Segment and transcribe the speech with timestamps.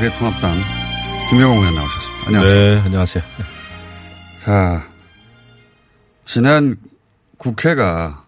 [0.00, 0.58] 미래통합당
[1.28, 2.26] 김영호 의원 나오셨습니다.
[2.26, 2.74] 안녕하세요.
[2.74, 3.24] 네, 안녕하세요.
[4.40, 4.88] 자,
[6.24, 6.78] 지난
[7.36, 8.24] 국회가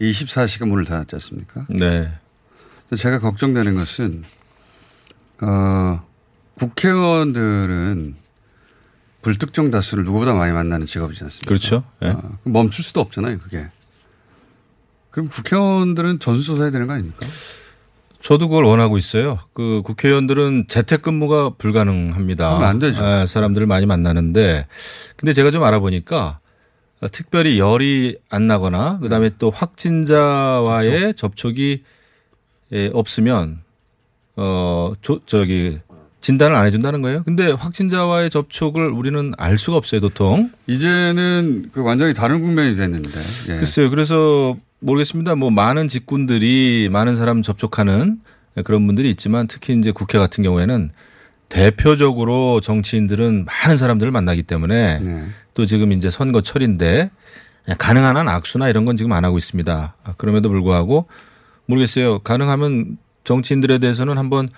[0.00, 1.66] 24시간 문을 닫았지 않습니까?
[1.68, 2.10] 네.
[2.96, 4.24] 제가 걱정되는 것은,
[5.42, 6.06] 어,
[6.54, 8.16] 국회의원들은
[9.20, 11.48] 불특정 다수를 누구보다 많이 만나는 직업이지 않습니까?
[11.48, 11.84] 그렇죠.
[12.02, 12.08] 예.
[12.08, 13.68] 어, 멈출 수도 없잖아요, 그게.
[15.10, 17.26] 그럼 국회의원들은 전수조사해야 되는 거 아닙니까?
[18.22, 19.38] 저도 그걸 원하고 있어요.
[19.52, 22.48] 그 국회의원들은 재택근무가 불가능합니다.
[22.48, 23.04] 그러면 안 되죠.
[23.04, 24.66] 예, 사람들을 많이 만나는데,
[25.16, 26.38] 근데 제가 좀 알아보니까
[27.10, 31.82] 특별히 열이 안 나거나 그다음에 또 확진자와의 접촉 이
[32.72, 33.60] 예, 없으면
[34.36, 35.80] 어 저, 저기
[36.20, 37.24] 진단을 안 해준다는 거예요.
[37.24, 40.50] 근데 확진자와의 접촉을 우리는 알 수가 없어요, 도통.
[40.68, 43.10] 이제는 그 완전히 다른 국면이 됐는데.
[43.48, 43.56] 예.
[43.58, 43.90] 글쎄요.
[43.90, 45.36] 그래서 모르겠습니다.
[45.36, 48.20] 뭐 많은 직군들이 많은 사람 접촉하는
[48.64, 50.90] 그런 분들이 있지만 특히 이제 국회 같은 경우에는
[51.48, 55.24] 대표적으로 정치인들은 많은 사람들을 만나기 때문에 네.
[55.54, 57.10] 또 지금 이제 선거철인데
[57.78, 59.96] 가능한 한 악수나 이런 건 지금 안 하고 있습니다.
[60.02, 61.06] 아, 그럼에도 불구하고
[61.66, 62.18] 모르겠어요.
[62.20, 64.48] 가능하면 정치인들에 대해서는 한번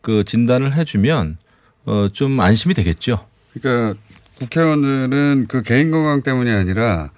[0.00, 1.38] 그 진단을 해주면
[1.86, 3.26] 어 좀 안심이 되겠죠.
[3.52, 3.98] 그러니까
[4.38, 7.10] 국회의원들은 그 개인 건강 때문이 아니라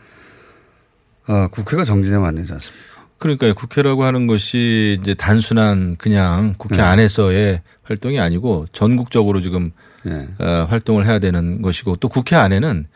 [1.28, 2.86] 어, 국회가 정지되면 안 되지 않습니까?
[3.18, 6.82] 그러니까 국회라고 하는 것이 이제 단순한 그냥 국회 네.
[6.82, 9.70] 안에서의 활동이 아니고 전국적으로 지금
[10.06, 10.28] 예.
[10.38, 12.86] 어, 활동을 해야 되는 것이고 또 국회 안에는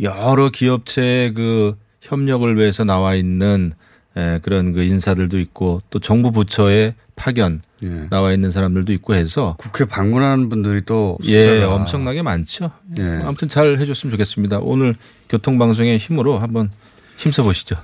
[0.00, 3.72] 여러 기업체의 그 협력을 위해서 나와 있는
[4.16, 8.08] 에, 그런 그 인사들도 있고 또 정부 부처의 파견 예.
[8.10, 12.72] 나와 있는 사람들도 있고 해서 국회 방문하는 분들이 또 예, 엄청나게 많죠.
[12.98, 13.22] 예.
[13.24, 14.58] 아무튼 잘 해줬으면 좋겠습니다.
[14.60, 14.94] 오늘
[15.28, 16.70] 교통방송의 힘으로 한번
[17.16, 17.76] 힘써 보시죠.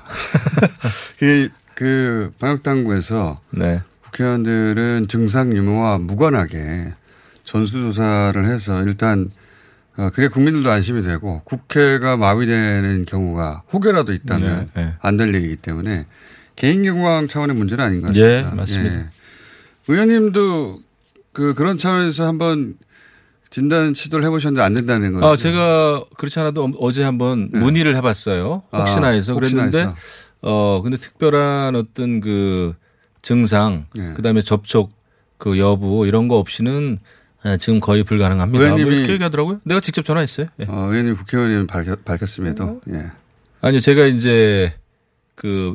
[1.18, 3.82] 그, 그 방역 당국에서 네.
[4.04, 6.94] 국회의원들은 증상 유무와 무관하게
[7.44, 9.30] 전수조사를 해서 일단
[9.96, 14.94] 어, 그래 국민들도 안심이 되고 국회가 마비되는 경우가 혹여라도 있다면 네, 네.
[15.00, 16.06] 안될 일이기 때문에
[16.54, 18.54] 개인 건강 차원의 문제는 아닌 것 예, 같습니다.
[18.54, 19.10] 맞습니다.
[19.88, 20.80] 의원님도
[21.32, 22.74] 그 그런 차원에서 한번
[23.50, 25.26] 진단 시도를 해보셨는데 안 된다는 거죠.
[25.26, 27.58] 아, 제가 그렇지 않아도 어제 한번 네.
[27.58, 28.62] 문의를 해봤어요.
[28.72, 29.94] 혹시나 아, 해서 혹시나 그랬는데 해서.
[30.42, 32.74] 어 근데 특별한 어떤 그
[33.22, 34.12] 증상 네.
[34.14, 34.92] 그다음에 접촉
[35.38, 36.98] 그 여부 이런 거 없이는
[37.46, 38.68] 예, 지금 거의 불가능합니다.
[38.68, 39.60] 뭐 의원님이- 이렇게 얘기하더라고요.
[39.64, 40.48] 내가 직접 전화했어요.
[40.60, 40.64] 예.
[40.68, 42.94] 어, 의원님 국회의원님 밝혔, 밝혔음에도 음.
[42.94, 43.06] 예.
[43.60, 44.74] 아니요, 제가 이제
[45.36, 45.74] 그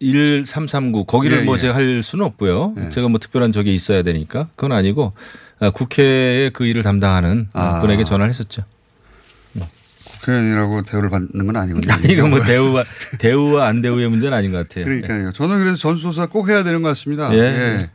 [0.00, 1.58] 1339 거기를 예, 뭐 예.
[1.58, 2.74] 제가 할 수는 없고요.
[2.78, 2.88] 예.
[2.90, 5.20] 제가 뭐 특별한 적이 있어야 되니까 그건 아니고 아,
[5.74, 7.80] 국회의 그 일을 담당하는 아.
[7.80, 8.64] 분에게 전화를 했었죠.
[10.26, 11.86] 국회의원이라고 대우를 받는 건 아니군요.
[11.92, 12.84] 아니, 이건 뭐 대우와
[13.18, 14.84] 대우와 안 대우의 문제는 아닌 것 같아요.
[14.84, 15.32] 그러니까요.
[15.32, 17.32] 저는 그래서 전수조사 꼭 해야 되는 것 같습니다.
[17.34, 17.90] 예.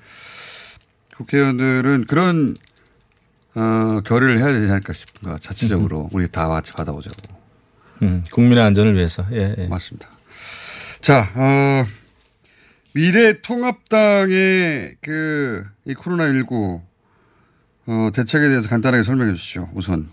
[1.17, 2.55] 국회의원들은 그런
[3.53, 7.17] 어, 결의를 해야 되지 않을까 싶은가 자체적으로 우리 다 같이 받아보자고.
[8.01, 9.25] 음, 국민의 안전을 위해서.
[9.31, 9.67] 예, 예.
[9.67, 10.07] 맞습니다.
[11.01, 11.85] 자, 어,
[12.93, 16.81] 미래 통합당의 그, 이 코로나19
[17.87, 19.69] 어, 대책에 대해서 간단하게 설명해 주시죠.
[19.73, 20.09] 우선.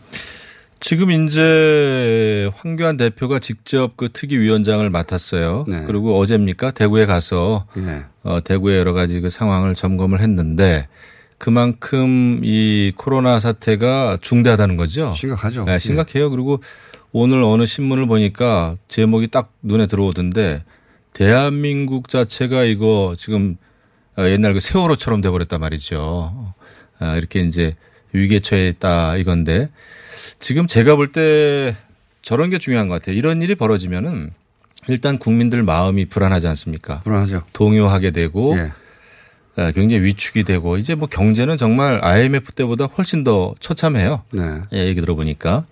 [0.81, 5.65] 지금 이제 황교안 대표가 직접 그 특위위원장을 맡았어요.
[5.67, 5.83] 네.
[5.87, 8.05] 그리고 어제입니까 대구에 가서 예.
[8.23, 10.87] 어, 대구의 여러 가지 그 상황을 점검을 했는데
[11.37, 15.13] 그만큼 이 코로나 사태가 중대하다는 거죠.
[15.15, 15.65] 심각하죠.
[15.65, 16.31] 네, 심각해요.
[16.31, 16.63] 그리고
[17.11, 20.63] 오늘 어느 신문을 보니까 제목이 딱 눈에 들어오던데
[21.13, 23.57] 대한민국 자체가 이거 지금
[24.17, 26.55] 어, 옛날 그 세월호처럼 돼버렸단 말이죠.
[26.99, 27.75] 아, 이렇게 이제
[28.13, 29.69] 위기에 처해 있다 이건데
[30.39, 31.77] 지금 제가 볼 때
[32.23, 33.17] 저런 게 중요한 것 같아요.
[33.17, 34.31] 이런 일이 벌어지면은
[34.89, 37.01] 일단 국민들 마음이 불안하지 않습니까?
[37.05, 37.43] 불안하죠.
[37.53, 38.73] 동요하게 되고 예.
[39.57, 44.23] 아, 굉장히 위축이 되고 이제 뭐 경제는 정말 IMF 때보다 훨씬 더 처참해요.
[44.33, 44.43] 네.
[44.73, 45.65] 예, 얘기 들어보니까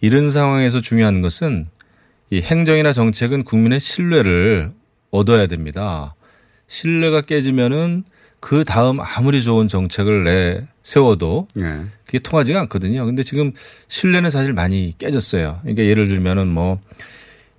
[0.00, 1.66] 이런 상황에서 중요한 것은
[2.30, 4.72] 이 행정이나 정책은 국민의 신뢰를
[5.10, 6.14] 얻어야 됩니다.
[6.66, 8.04] 신뢰가 깨지면은
[8.40, 11.86] 그 다음 아무리 좋은 정책을 내 세워도 예.
[12.04, 13.04] 그게 통하지가 않거든요.
[13.04, 13.52] 근데 지금
[13.88, 15.58] 신뢰는 사실 많이 깨졌어요.
[15.62, 16.78] 그러니까 예를 들면은 뭐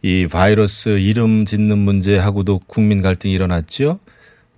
[0.01, 3.99] 이 바이러스 이름 짓는 문제하고도 국민 갈등이 일어났죠.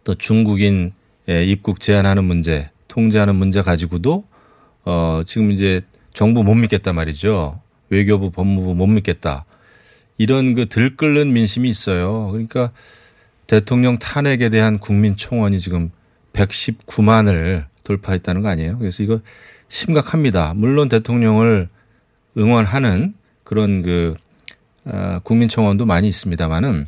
[0.03, 0.93] 또 중국인
[1.29, 4.25] 예, 입국 제한하는 문제, 통제하는 문제 가지고도
[4.85, 5.81] 어 지금 이제
[6.13, 7.61] 정부 못 믿겠다 말이죠.
[7.89, 9.45] 외교부, 법무부 못 믿겠다.
[10.17, 12.29] 이런 그 들끓는 민심이 있어요.
[12.31, 12.71] 그러니까
[13.47, 15.91] 대통령 탄핵에 대한 국민 총원이 지금
[16.33, 18.77] 119만을 돌파했다는 거 아니에요.
[18.77, 19.19] 그래서 이거
[19.67, 20.53] 심각합니다.
[20.55, 21.69] 물론 대통령을
[22.37, 24.15] 응원하는 그런 그
[24.85, 26.87] 어, 국민 총원도 많이 있습니다만은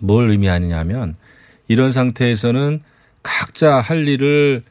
[0.00, 1.16] 뭘 의미하느냐 하면
[1.66, 2.80] 이런 상태에서는
[3.22, 4.62] 각자 할 일을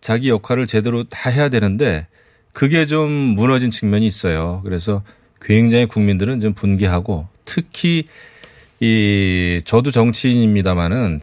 [0.00, 2.06] 자기 역할을 제대로 다 해야 되는데
[2.52, 4.60] 그게 좀 무너진 측면이 있어요.
[4.64, 5.02] 그래서
[5.40, 8.06] 굉장히 국민들은 좀 분개하고 특히
[8.80, 11.20] 이 저도 정치인입니다마는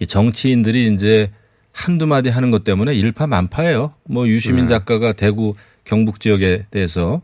[0.00, 1.30] 이 정치인들이 이제
[1.76, 3.92] 한두 마디 하는 것 때문에 일파만파예요.
[4.04, 7.20] 뭐 유시민 작가가 대구 경북 지역에 대해서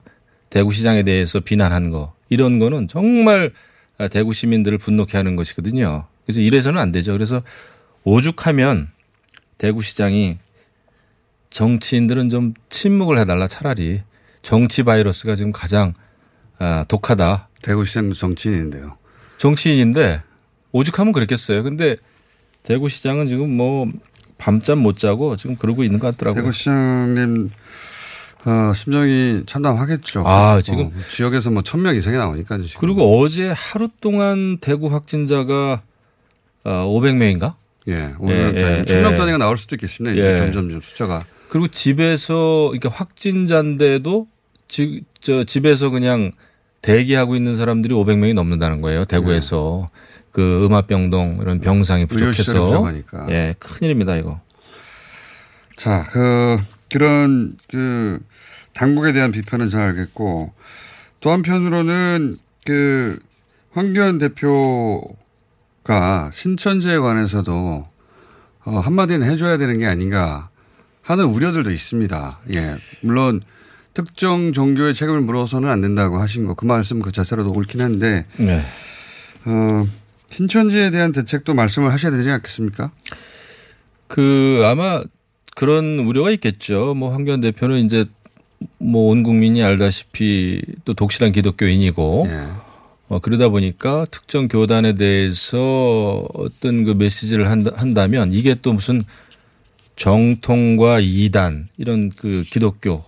[0.50, 3.50] 대구 시장에 대해서 비난한 거 이런 거는 정말
[4.10, 6.04] 대구 시민들을 분노케 하는 것이거든요.
[6.26, 7.12] 그래서 이래서는 안 되죠.
[7.12, 7.42] 그래서
[8.04, 8.90] 오죽하면
[9.56, 10.36] 대구 시장이
[11.48, 14.02] 정치인들은 좀 침묵을 해달라 차라리
[14.42, 15.94] 정치 바이러스가 지금 가장
[16.58, 17.48] 아, 독하다.
[17.62, 18.98] 대구시장도 정치인인데요.
[19.38, 20.22] 정치인인데
[20.72, 21.62] 오죽하면 그랬겠어요.
[21.62, 21.96] 근데
[22.64, 23.88] 대구시장은 지금 뭐
[24.42, 26.42] 밤잠 못 자고 지금 그러고 있는 것 같더라고요.
[26.42, 27.50] 대구시장님
[28.44, 30.24] 어, 심정이 참담하겠죠.
[30.26, 32.80] 아, 지금- 어, 지역에서 뭐 천 명 이상이 나오니까 지금.
[32.80, 35.82] 그리고 어제 하루 동안 대구 확진자가
[36.64, 37.54] 어, 500명인가?
[37.88, 39.16] 예, 오늘 예, 예, 천명 예.
[39.16, 40.12] 단위가 나올 수도 있겠습니다.
[40.16, 40.36] 이제 예.
[40.36, 44.26] 점점 좀 숫자가 그리고 집에서 그러니까 확진자인데도
[44.66, 46.32] 지, 저 집에서 그냥
[46.82, 49.04] 대기하고 있는 사람들이 500명이 넘는다는 거예요.
[49.04, 49.90] 대구에서
[50.32, 52.52] 그 음압병동 이런 병상이 부족해서.
[53.30, 54.40] 예 큰일입니다 이거.
[55.76, 56.58] 자, 그,
[56.92, 58.20] 그런, 그,
[58.72, 60.52] 당국에 대한 비판은 잘 알겠고,
[61.20, 63.18] 또 한편으로는, 그,
[63.72, 65.10] 황교안 대표가
[66.32, 67.88] 신천지에 관해서도,
[68.64, 70.50] 어, 한마디는 해줘야 되는 게 아닌가
[71.00, 72.40] 하는 우려들도 있습니다.
[72.54, 72.76] 예.
[73.00, 73.40] 물론,
[73.94, 78.62] 특정 종교의 책임을 물어서는 안 된다고 하신 거, 그 말씀 그 자체로도 옳긴 한데, 네.
[79.44, 79.86] 어,
[80.30, 82.90] 신천지에 대한 대책도 말씀을 하셔야 되지 않겠습니까?
[84.08, 85.02] 그 아마
[85.54, 86.94] 그런 우려가 있겠죠.
[86.94, 88.06] 뭐 황교안 대표는 이제
[88.78, 92.48] 뭐 온 국민이 알다시피 또 독실한 기독교인이고 예.
[93.08, 99.02] 어, 그러다 보니까 특정 교단에 대해서 어떤 그 메시지를 한다, 한다면 이게 또 무슨
[99.96, 103.04] 정통과 이단 이런 그 기독교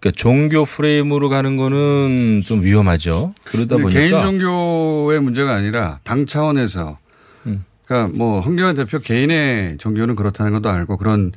[0.00, 3.34] 그러니까 종교 프레임으로 가는 거는 좀 위험하죠.
[3.44, 6.98] 그러다 보니까 개인 종교의 문제가 아니라 당 차원에서
[7.46, 7.64] 음.
[7.84, 11.32] 그러니까 뭐 황교안 대표 개인의 종교는 그렇다는 것도 알고 그런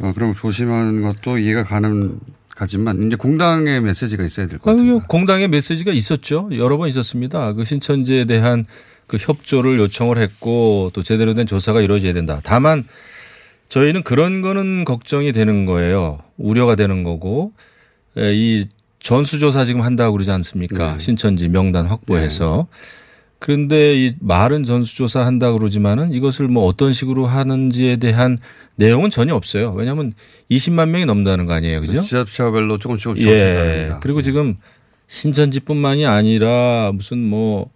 [0.00, 2.20] 어 그런 조심하는 것도 이해가 가는
[2.56, 5.02] 가지만 이제 공당의 메시지가 있어야 될것 아유, 같아요.
[5.08, 6.48] 공당의 메시지가 있었죠.
[6.52, 7.54] 여러 번 있었습니다.
[7.54, 8.64] 그 신천지에 대한
[9.06, 12.40] 그 협조를 요청을 했고 또 제대로 된 조사가 이루어져야 된다.
[12.44, 12.84] 다만
[13.68, 16.18] 저희는 그런 거는 걱정이 되는 거예요.
[16.36, 17.60] 우려가 되는 거고 에,
[18.16, 18.66] 이
[18.98, 20.94] 전수조사 지금 한다고 그러지 않습니까?
[20.94, 20.98] 네.
[20.98, 22.66] 신천지 명단 확보해서.
[23.38, 28.36] 그런데 이 말은 전수조사 한다고 그러지만은 이것을 뭐 어떤 식으로 하는지에 대한
[28.76, 29.72] 내용은 전혀 없어요.
[29.72, 30.12] 왜냐하면
[30.50, 31.80] 20만 명이 넘는다는 거 아니에요.
[31.80, 32.00] 그죠?
[32.00, 33.92] 지자체별로 조금씩 조금씩 예.
[34.02, 34.56] 그리고 지금
[35.06, 37.70] 신천지뿐만이 아니라 무슨 뭐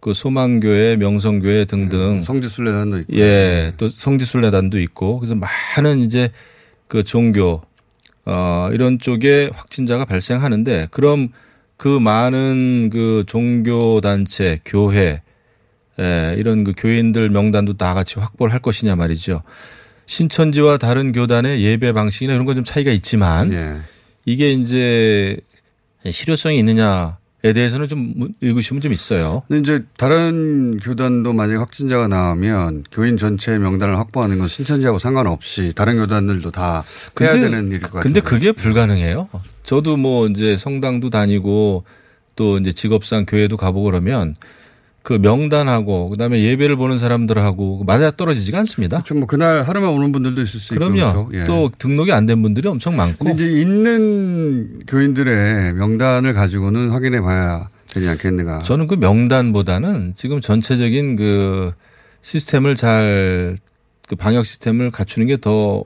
[0.00, 3.16] 그 소망교회, 명성교회 등등 성지순례단도 있고.
[3.16, 6.30] 예, 또 성지순례단도 있고 그래서 많은 이제
[6.86, 7.62] 그 종교
[8.30, 11.30] 어 이런 쪽에 확진자가 발생하는데 그럼
[11.78, 15.22] 그 많은 그 종교 단체, 교회
[16.00, 19.42] 예, 이런 그 교인들 명단도 다 같이 확보를 할 것이냐 말이죠.
[20.06, 23.78] 신천지와 다른 교단의 예배 방식이나 이런 건 좀 차이가 있지만 예.
[24.24, 25.36] 이게 이제
[26.08, 29.42] 실효성이 있느냐에 대해서는 좀 의구심은 좀 있어요.
[29.48, 35.98] 근데 이제 다른 교단도 만약 확진자가 나오면 교인 전체 명단을 확보하는 건 신천지하고 상관없이 다른
[35.98, 36.82] 교단들도 다
[37.20, 38.02] 해야 되는 일일 것 같아요.
[38.02, 39.28] 근데 그게 불가능해요.
[39.62, 41.84] 저도 뭐 이제 성당도 다니고
[42.34, 44.34] 또 이제 직업상 교회도 가보고 그러면
[45.02, 49.02] 그 명단하고 그다음에 예배를 보는 사람들하고 맞아 떨어지지가 않습니다.
[49.02, 51.12] 좀뭐 그날 하루만 오는 분들도 있을 수 있고 그럼요.
[51.12, 51.30] 그렇죠.
[51.32, 51.44] 예.
[51.44, 58.06] 또 등록이 안 된 분들이 엄청 많고 이제 있는 교인들의 명단을 가지고는 확인해 봐야 되지
[58.08, 58.62] 않겠는가.
[58.64, 61.72] 저는 그 명단보다는 지금 전체적인 그
[62.20, 63.56] 시스템을 잘
[64.08, 65.84] 그 방역 시스템을 갖추는 게 더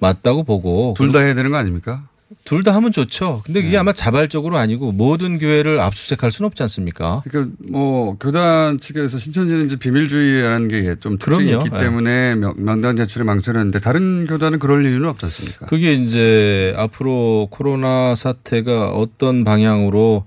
[0.00, 2.06] 맞다고 보고 둘 다 해야 되는 거 아닙니까?
[2.44, 3.42] 둘 다 하면 좋죠.
[3.46, 3.64] 근데 네.
[3.66, 7.22] 그게 아마 자발적으로 아니고 모든 교회를 압수수색할 수는 없지 않습니까?
[7.28, 11.64] 그러니까 뭐 교단 측에서 신천지는 이제 비밀주의라는 게 좀 특징이 그럼요.
[11.66, 11.78] 있기 네.
[11.84, 15.66] 때문에 명- 명단 제출에 망설였는데 다른 교단은 그럴 이유는 없지 않습니까?
[15.66, 20.26] 그게 이제 앞으로 코로나 사태가 어떤 방향으로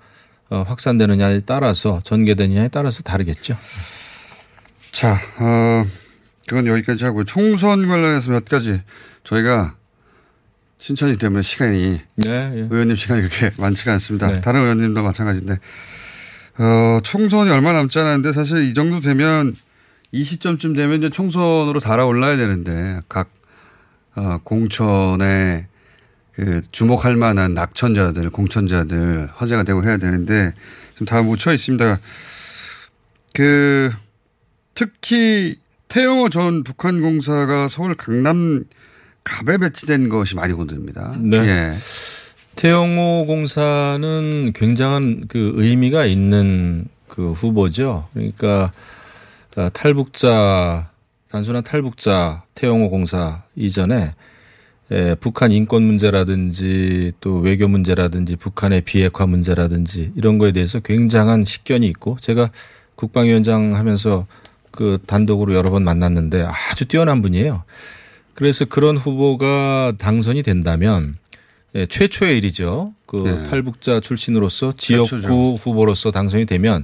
[0.50, 3.56] 어, 확산되느냐에 따라서 전개되느냐에 따라서 다르겠죠.
[4.92, 5.86] 자, 어,
[6.48, 8.82] 그건 여기까지 하고 총선 관련해서 몇 가지
[9.24, 9.76] 저희가
[10.82, 12.30] 신천지 때문에 시간이 네.
[12.30, 12.68] 예.
[12.70, 14.28] 의원님 시간이 그렇게 많지가 않습니다.
[14.28, 14.42] 네.
[14.42, 15.60] 다른 의원님도 마찬가지인데
[16.58, 19.56] 어, 총선이 얼마 남지 않았는데 사실 이 정도 되면
[20.12, 23.30] 이 시점쯤 되면 이제 총선으로 달아올라야 되는데 각
[24.16, 25.68] 어, 공천에
[26.34, 30.54] 그 주목할 만한 낙천자들, 공천자들 화제가 되고 해야 되는데
[30.94, 32.00] 지금 다 묻혀 있습니다.
[33.36, 33.92] 그
[34.74, 35.58] 특히
[35.90, 38.64] 태영호 전 북한 공사가 서울 강남
[39.24, 41.16] 갑에 배치된 것이 많이 건드립니다.
[41.20, 41.38] 네.
[41.38, 41.74] 예.
[42.56, 48.08] 태영호 공사는 굉장한 그 의미가 있는 그 후보죠.
[48.14, 48.72] 그러니까
[49.56, 50.90] 어, 탈북자
[51.30, 54.14] 단순한 탈북자 태영호 공사 이전에
[54.92, 61.88] 에, 북한 인권 문제라든지 또 외교 문제라든지 북한의 비핵화 문제라든지 이런 거에 대해서 굉장한 식견이
[61.88, 62.50] 있고 제가
[62.96, 64.28] 국방위원장 하면서
[64.72, 67.64] 그 단독으로 여러 번 만났는데 아주 뛰어난 분이에요.
[68.34, 71.16] 그래서 그런 후보가 당선이 된다면
[71.76, 72.94] 예, 최초의 일이죠.
[73.06, 73.44] 그 네.
[73.50, 75.56] 탈북자 출신으로서 지역구 최초죠.
[75.56, 76.84] 후보로서 당선이 되면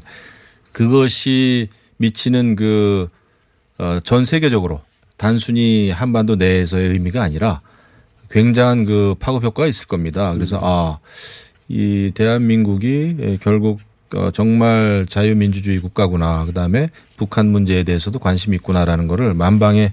[0.71, 3.09] 그것이 미치는 그,
[3.77, 4.81] 어, 전 세계적으로
[5.17, 7.61] 단순히 한반도 내에서의 의미가 아니라
[8.29, 10.33] 굉장한 그 파급 효과가 있을 겁니다.
[10.33, 10.99] 그래서 아,
[11.67, 13.81] 이 대한민국이 예, 결국
[14.15, 16.45] 어, 정말 자유민주주의 국가구나.
[16.45, 19.91] 그 다음에 북한 문제에 대해서도 관심이 있구나라는 거를 만방에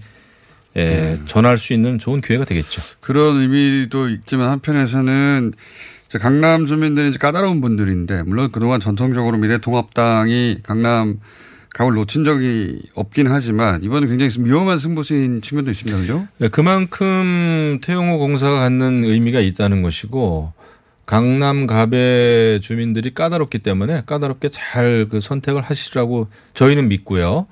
[0.76, 2.82] 예, 전할 수 있는 좋은 기회가 되겠죠.
[3.00, 5.52] 그런 의미도 있지만 한편에서는
[6.20, 11.18] 강남 주민들이 이제 까다로운 분들인데 물론 그동안 전통적으로 미래통합당이 강남
[11.74, 15.98] 갑을 놓친 적이 없긴 하지만 이번에 굉장히 좀 위험한 승부수인 측면도 있습니다.
[15.98, 16.28] 그죠?
[16.38, 20.52] 네, 그만큼 태용호 공사가 갖는 의미가 있다는 것이고
[21.04, 27.46] 강남 갑의 주민들이 까다롭기 때문에 까다롭게 잘 그 선택을 하시라고 저희는 믿고요.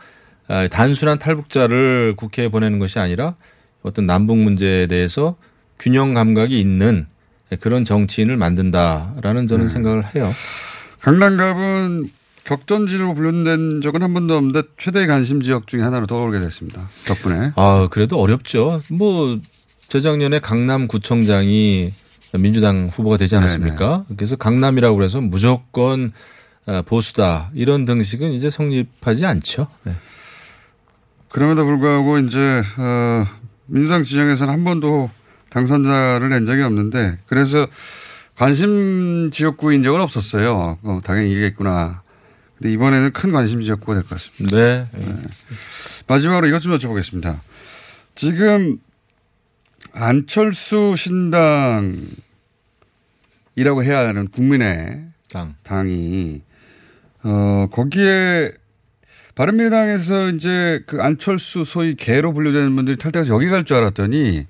[0.52, 3.36] 아, 단순한 탈북자를 국회에 보내는 것이 아니라
[3.82, 5.36] 어떤 남북 문제에 대해서
[5.78, 7.06] 균형 감각이 있는
[7.60, 10.30] 그런 정치인을 만든다라는 저는 생각을 해요.
[11.00, 12.10] 강남갑은
[12.44, 16.86] 격전지로 분류된 적은 한 번도 없는데 최대의 관심 지역 중에 하나로 떠오르게 됐습니다.
[17.06, 17.52] 덕분에.
[17.56, 18.82] 아, 그래도 어렵죠.
[18.90, 19.38] 뭐
[19.88, 21.94] 재작년에 강남구청장이
[22.38, 24.04] 민주당 후보가 되지 않았습니까?
[24.16, 26.12] 그래서 강남이라고 그래서 무조건
[26.66, 29.68] 아, 보수다 이런 등식은 이제 성립하지 않죠.
[29.84, 29.92] 네.
[31.32, 32.38] 그럼에도 불구하고 이제
[32.78, 33.26] 어,
[33.66, 35.10] 민주당 진영에서는 한 번도
[35.50, 37.66] 당선자를 낸 적이 없는데 그래서
[38.36, 40.78] 관심 지역구 인 적은 없었어요.
[40.82, 42.02] 어, 당연히 이겠구나.
[42.58, 44.56] 근데 이번에는 큰 관심 지역구가 될 것 같습니다.
[44.56, 44.86] 네.
[46.06, 47.38] 마지막으로 이것 좀 여쭤보겠습니다.
[48.14, 48.78] 지금
[49.94, 52.02] 안철수 신당이라고
[53.82, 55.54] 해야 하는 국민의 당.
[55.62, 56.42] 당이
[57.24, 58.52] 어 거기에
[59.34, 64.46] 바른미래당에서 이제 그 안철수 소위 개로 분류되는 분들이 탈퇴해서 여기 갈 줄 알았더니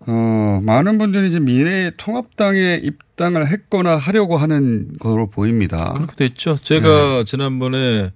[0.00, 5.92] 어 많은 분들이 이제 미래 통합당에 입당을 했거나 하려고 하는 것으로 보입니다.
[5.94, 6.58] 그렇게 됐죠.
[6.62, 8.12] 제가 지난번에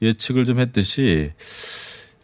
[0.00, 1.32] 예측을 좀 했듯이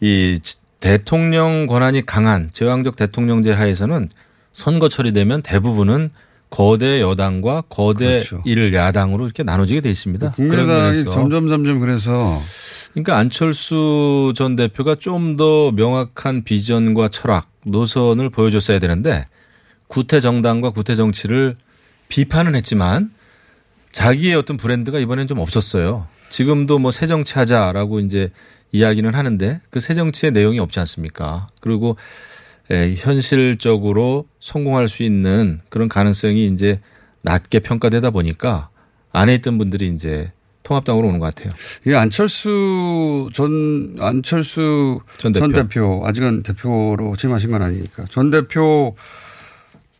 [0.01, 0.41] 이
[0.81, 4.09] 대통령 권한이 강한 제왕적 대통령제 하에서는
[4.53, 6.11] 선거 처리되면 대부분은
[6.51, 8.43] 거대 여당과 거대 그렇죠.
[8.47, 10.33] 일 야당으로 이렇게 나눠지게 돼 있습니다.
[10.33, 12.39] 그런 국민의당이 점점 점점 그래서
[12.93, 19.27] 그러니까 안철수 전 대표가 좀 더 명확한 비전과 철학, 노선을 보여줬어야 되는데
[19.89, 21.55] 구태 정당과 구태 정치를
[22.09, 23.11] 비판은 했지만
[23.93, 26.07] 자기의 어떤 브랜드가 이번엔 좀 없었어요.
[26.31, 28.31] 지금도 뭐 새 정치 하자라고 이제
[28.73, 31.47] 이야기는 하는데 그 새 정치의 내용이 없지 않습니까?
[31.61, 31.97] 그리고
[32.71, 36.79] 에, 현실적으로 성공할 수 있는 그런 가능성이 이제
[37.23, 38.69] 낮게 평가되다 보니까
[39.13, 40.31] 안에 있던 분들이 이제
[40.63, 41.55] 통합당으로 오는 것 같아요.
[41.87, 45.63] 이 안철수 전 안철수 전전 대표.
[45.63, 46.03] 대표.
[46.05, 48.95] 아직은 대표로 취임하신 건 아니니까 전 대표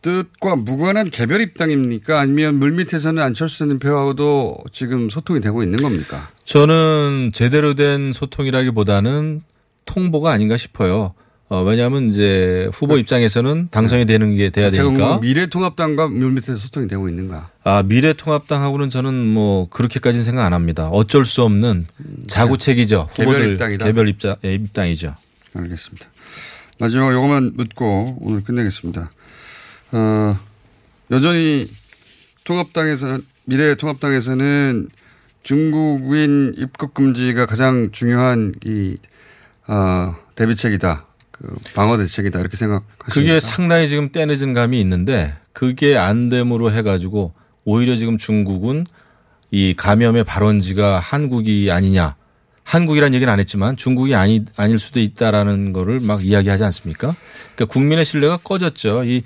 [0.01, 2.19] 뜻과 무관한 개별 입당입니까?
[2.19, 6.29] 아니면 물밑에서는 안철수 전 대표하고도 지금 소통이 되고 있는 겁니까?
[6.45, 9.41] 저는 제대로 된 소통이라기보다는
[9.85, 11.13] 통보가 아닌가 싶어요.
[11.49, 15.07] 어, 왜냐하면 이제 후보 입장에서는 당선이 되는 게 돼야 제가 되니까.
[15.07, 17.49] 뭐 미래통합당과 물밑에서 소통이 되고 있는가?
[17.63, 20.89] 아, 미래통합당하고는 저는 뭐 그렇게까지는 생각 안 합니다.
[20.89, 21.83] 어쩔 수 없는
[22.27, 23.07] 자구책이죠.
[23.09, 23.85] 음, 개별 후보들 입당이다?
[23.85, 25.15] 개별 입장, 예, 입당이죠.
[25.55, 26.07] 알겠습니다.
[26.79, 29.11] 마지막으로 요것만 묻고 오늘 끝내겠습니다.
[29.91, 30.39] 어,
[31.09, 31.67] 여전히
[32.43, 34.89] 통합당에서는 미래 통합당에서는
[35.41, 38.97] 중국인 입국 금지가 가장 중요한 이
[39.67, 41.08] 어, 대비책이다.
[41.39, 43.05] 그 방어 대책이다 이렇게 생각하십니까?
[43.07, 48.85] 그게 상당히 지금 떼내진 감이 있는데 그게 안 됨으로 해가지고 오히려 지금 중국은
[49.51, 52.15] 이 감염의 발원지가 한국이 아니냐.
[52.63, 57.15] 한국이란 얘기는 안 했지만 중국이 아니, 아닐 수도 있다라는 거를 막 이야기하지 않습니까?
[57.55, 59.05] 그러니까 국민의 신뢰가 꺼졌죠.
[59.05, 59.23] 이,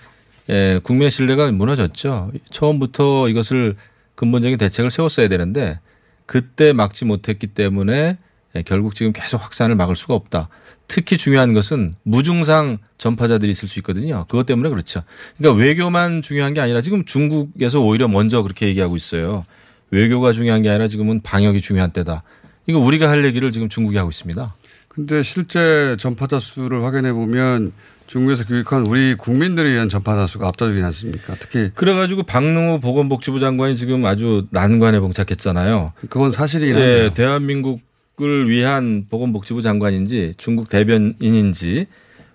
[0.50, 2.32] 예, 국민의 신뢰가 무너졌죠.
[2.52, 3.76] 처음부터 이것을
[4.16, 5.78] 근본적인 대책을 세웠어야 되는데
[6.26, 8.18] 그때 막지 못했기 때문에
[8.56, 10.48] 예, 결국 지금 계속 확산을 막을 수가 없다.
[10.94, 14.26] 특히 중요한 것은 무증상 전파자들이 있을 수 있거든요.
[14.30, 15.02] 그것 때문에 그렇죠.
[15.40, 19.44] 그러니까 외교만 중요한 게 아니라 지금 중국에서 오히려 먼저 그렇게 얘기하고 있어요.
[19.90, 22.22] 외교가 중요한 게 아니라 지금은 방역이 중요한 때다.
[22.68, 24.54] 이거 우리가 할 얘기를 지금 중국이 하고 있습니다.
[24.88, 27.72] 근데 실제 전파자 수를 확인해 보면
[28.06, 31.36] 중국에서 교육한 우리 국민들에 의한 전파자 수가 압도적이지 않습니까?
[31.40, 35.94] 특히 그래가지고 박능우 보건복지부 장관이 지금 아주 난관에 봉착했잖아요.
[36.02, 37.06] 그건 사실이긴 한데요.
[37.06, 37.82] 예, 대한민국
[38.22, 41.88] 을 위한 보건복지부 장관인지 중국 대변인인지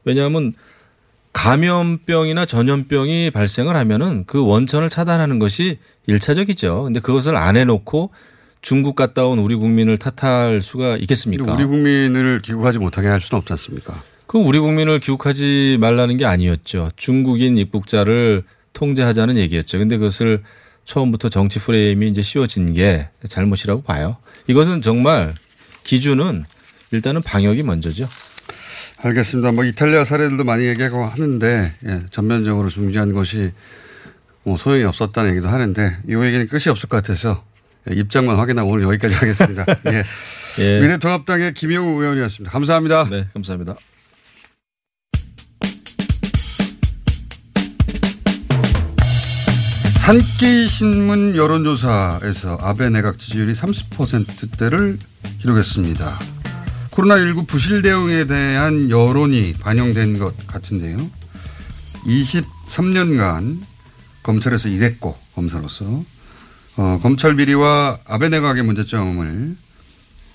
[0.05, 0.55] 왜냐하면
[1.33, 6.83] 감염병이나 전염병이 발생을 하면은 그 원천을 차단하는 것이 일차적이죠.
[6.83, 8.11] 근데 그것을 안 해놓고
[8.61, 11.55] 중국 갔다 온 우리 국민을 탓할 수가 있겠습니까?
[11.55, 14.03] 우리 국민을 귀국하지 못하게 할 수는 없지 않습니까?
[14.27, 16.91] 그 우리 국민을 귀국하지 말라는 게 아니었죠.
[16.97, 18.43] 중국인 입국자를
[18.73, 19.79] 통제하자는 얘기였죠.
[19.79, 20.43] 근데 그것을
[20.87, 24.17] 처음부터 정치 프레임이 이제 씌워진 게 잘못이라고 봐요.
[24.49, 25.35] 이것은 정말
[25.89, 26.45] 기준은
[26.91, 28.11] 일단은 방역이 먼저죠.
[28.99, 29.53] 알겠습니다.
[29.53, 33.53] 뭐 이탈리아 사례들도 많이 얘기하고 하는데 예, 전면적으로 중지한 것이
[34.43, 37.43] 뭐 소용이 없었다는 얘기도 하는데 이 얘기는 끝이 없을 것 같아서
[37.91, 39.65] 예, 입장만 확인하고 오늘 여기까지 하겠습니다.
[39.91, 40.05] 예.
[40.61, 40.81] 예.
[40.81, 42.53] 미래통합당의 김영우 의원이었습니다.
[42.53, 43.09] 감사합니다.
[43.11, 43.77] 네, 감사합니다.
[49.97, 54.99] 산케이 신문 여론조사에서 아베 내각 지지율이 30%대를
[55.41, 56.19] 기록했습니다.
[56.91, 60.99] 코로나19 부실 대응에 대한 여론이 반영된 것 같은데요.
[62.05, 63.61] 23년간
[64.23, 66.03] 검찰에서 일했고 검사로서
[66.77, 69.57] 어, 검찰 비리와 아베 내각의 문제점을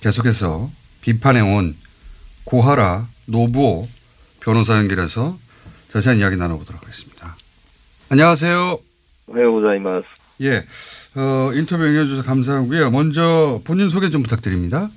[0.00, 1.76] 계속해서 비판해온
[2.44, 3.88] 고하라 노부오
[4.40, 5.38] 변호사 연결해서
[5.88, 7.36] 자세한 이야기 나눠보도록 하겠습니다.
[8.10, 8.78] 안녕하세요.
[9.28, 10.04] 네, 오자이마스.
[10.42, 10.64] 예.
[11.16, 12.90] 어, 인터뷰 응해주셔서 감사하고요.
[12.90, 14.90] 먼저 본인 소개 좀 부탁드립니다.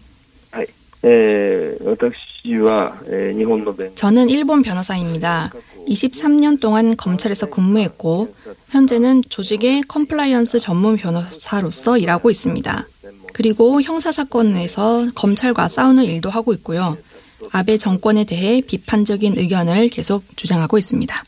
[3.93, 5.51] 저는 일본 변호사입니다.
[5.87, 8.33] 23년 동안 검찰에서 근무했고
[8.69, 12.87] 현재는 조직의 compliance 전문 변호사로서 일하고 있습니다.
[13.33, 16.97] 그리고 형사 사건에서 검찰과 싸우는 일도 하고 있고요.
[17.51, 21.23] 아베 정권에 대해 비판적인 의견을 계속 주장하고 있습니다.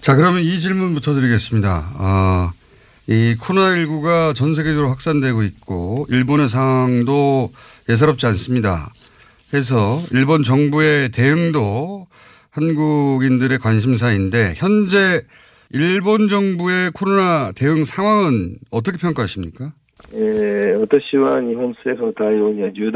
[0.00, 1.92] 자, 그러면 이 질문부터 드리겠습니다.
[1.94, 2.50] 어,
[3.08, 7.52] 이 코로나19가 전 세계적으로 확산되고 있고 일본의 상황도
[7.88, 8.92] 예사롭지 않습니다.
[9.50, 12.06] 그래서 일본 정부의 대응도
[12.50, 15.22] 한국인들의 관심사인데 현재
[15.70, 19.72] 일본 정부의 코로나 대응 상황은 어떻게 평가하십니까?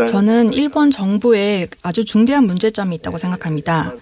[0.06, 3.94] 저는 일본 정부에 아주 중대한 문제점이 있다고 생각합니다.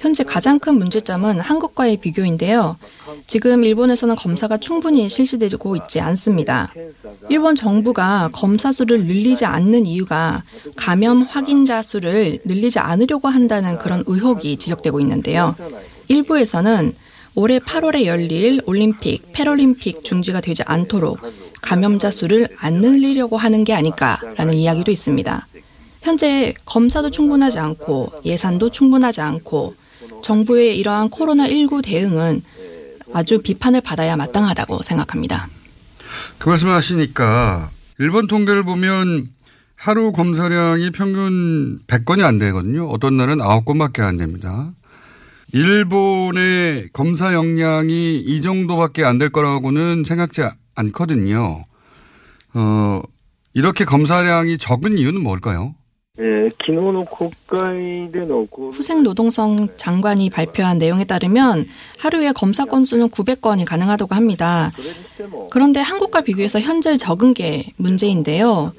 [0.00, 2.76] 현재 가장 큰 문제점은 한국과의 비교인데요.
[3.26, 6.72] 지금 일본에서는 검사가 충분히 실시되고 있지 않습니다.
[7.28, 10.42] 일본 정부가 검사 수를 늘리지 않는 이유가
[10.74, 15.54] 감염 확인자 수를 늘리지 않으려고 한다는 그런 의혹이 지적되고 있는데요.
[16.08, 16.94] 일부에서는
[17.34, 21.20] 올해 8월에 열릴 올림픽, 패럴림픽 중지가 되지 않도록
[21.60, 25.46] 감염자 수를 안 늘리려고 하는 게 아닐까라는 이야기도 있습니다.
[26.00, 29.74] 현재 검사도 충분하지 않고 예산도 충분하지 않고
[30.22, 32.42] 정부의 이러한 코로나19 대응은
[33.12, 35.48] 아주 비판을 받아야 마땅하다고 생각합니다.
[36.38, 39.28] 그 말씀을 하시니까 일본 통계를 보면
[39.76, 42.88] 하루 검사량이 평균 100건이 안 되거든요.
[42.88, 44.72] 어떤 날은 9건밖에 안 됩니다.
[45.52, 50.42] 일본의 검사 역량이 이 정도밖에 안 될 거라고는 생각지
[50.74, 51.64] 않거든요.
[52.54, 53.02] 어,
[53.54, 55.74] 이렇게 검사량이 적은 이유는 뭘까요?
[58.72, 61.66] 후생 노동성 장관이 발표한 내용에 따르면
[61.98, 64.70] 하루에 검사 건수는 900건이 가능하다고 합니다.
[65.50, 68.72] 그런데 한국과 비교해서 현재 적은 게 문제인데요.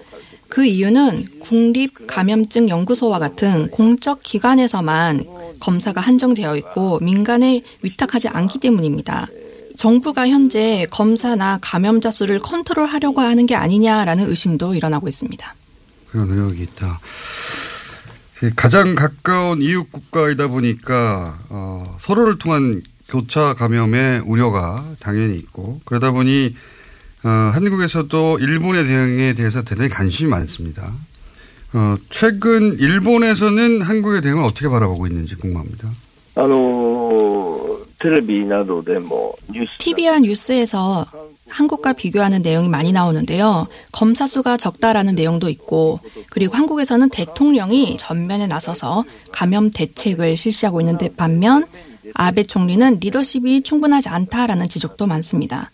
[0.50, 5.24] 그 이유는 국립감염증연구소와 같은 공적 기관에서만
[5.60, 9.28] 검사가 한정되어 있고 민간에 위탁하지 않기 때문입니다.
[9.78, 15.56] 정부가 현재 검사나 감염자 수를 컨트롤하려고 하는 게 아니냐라는 의심도 일어나고 있습니다.
[16.11, 17.01] 그런 의혹이 있다.
[18.55, 26.55] 가장 가까운 이웃 국가이다 보니까 어, 서로를 통한 교차 감염의 우려가 당연히 있고 그러다 보니
[27.25, 30.93] 어, 한국에서도 일본의 대응에 대해서 대단히 관심이 많습니다.
[31.73, 35.89] 어, 최근 일본에서는 한국의 대응을 어떻게 바라보고 있는지 궁금합니다.
[36.39, 41.07] あのテレビなどでもニュース TV와 뉴스에서
[41.52, 43.68] 한국과 비교하는 내용이 많이 나오는데요.
[43.92, 51.68] 검사 수가 적다라는 내용도 있고, 그리고 한국에서는 대통령이 전면에 나서서 감염 대책을 실시하고 있는데 반면
[52.16, 55.72] 아베 총리는 리더십이 충분하지 않다라는 지적도 많습니다.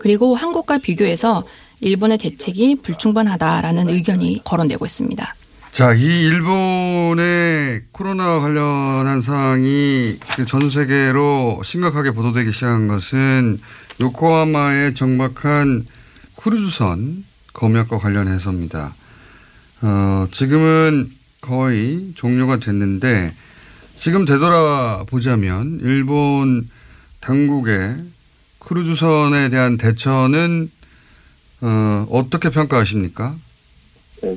[0.00, 1.44] 그리고 한국과 비교해서
[1.80, 5.34] 일본의 대책이 불충분하다라는 의견이 거론되고 있습니다.
[5.72, 13.60] 자, 이 일본의 코로나 관련한 사항이 그전 세계로 심각하게 보도되기 시작한 것은
[14.00, 15.86] 요코하마에 정박한
[16.36, 18.94] 크루즈선 검역과 관련해서입니다.
[19.82, 23.32] 어, 지금은 거의 종료가 됐는데
[23.96, 26.68] 지금 되돌아보자면 일본
[27.20, 27.96] 당국의
[28.60, 30.70] 크루즈선에 대한 대처는
[31.60, 33.34] 어, 어떻게 평가하십니까?
[34.22, 34.36] 네,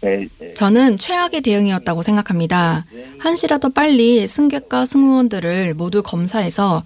[0.00, 0.54] 네, 네.
[0.54, 2.86] 저는 최악의 대응이었다고 생각합니다.
[3.18, 6.84] 한시라도 빨리 승객과 승무원들을 모두 검사해서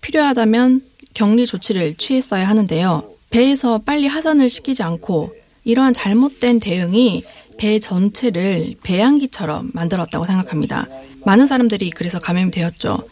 [0.00, 0.87] 필요하다면
[1.18, 3.10] 격리 조치를 취했어야 하는데요.
[3.30, 7.24] 배에서 빨리 하선을 시키지 않고 이러한 잘못된 대응이
[7.58, 10.86] 배 전체를 배양기처럼 만들었다고 생각합니다.
[11.26, 13.02] 많은 사람들이 그래서 감염이 되었죠.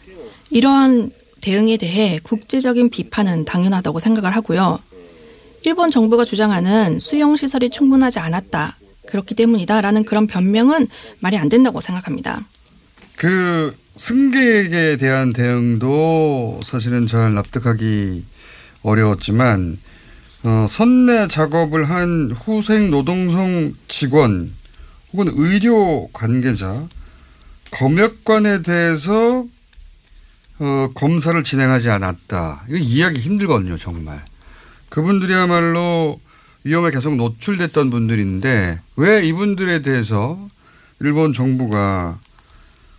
[0.51, 4.79] 이러한 대응에 대해 국제적인 비판은 당연하다고 생각을 하고요.
[5.65, 8.77] 일본 정부가 주장하는 수용 시설이 충분하지 않았다.
[9.05, 10.87] 그렇기 때문이다 라는 그런 변명은
[11.19, 12.45] 말이 안 된다고 생각합니다.
[13.17, 18.23] 그 승객에 대한 대응도 사실은 잘 납득하기
[18.83, 19.79] 어려웠지만
[20.43, 24.53] 어, 선내 작업을 한 후생 노동성 직원
[25.11, 26.87] 혹은 의료 관계자
[27.71, 29.45] 검역관에 대해서
[30.59, 32.65] 어, 검사를 진행하지 않았다.
[32.67, 34.23] 이거 이해하기 힘들거든요, 정말.
[34.89, 36.19] 그분들이야말로
[36.63, 40.47] 위험에 계속 노출됐던 분들인데 왜 이분들에 대해서
[40.99, 42.19] 일본 정부가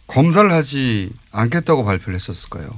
[0.09, 2.68] 검사를 하지 않겠다고 발표를 했었을까요?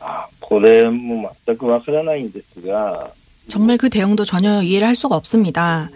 [0.00, 3.10] 아, 고래 뭐 맞다고 와서라나인데스가
[3.48, 5.90] 정말 그 대응도 전혀 이해를 할 수가 없습니다.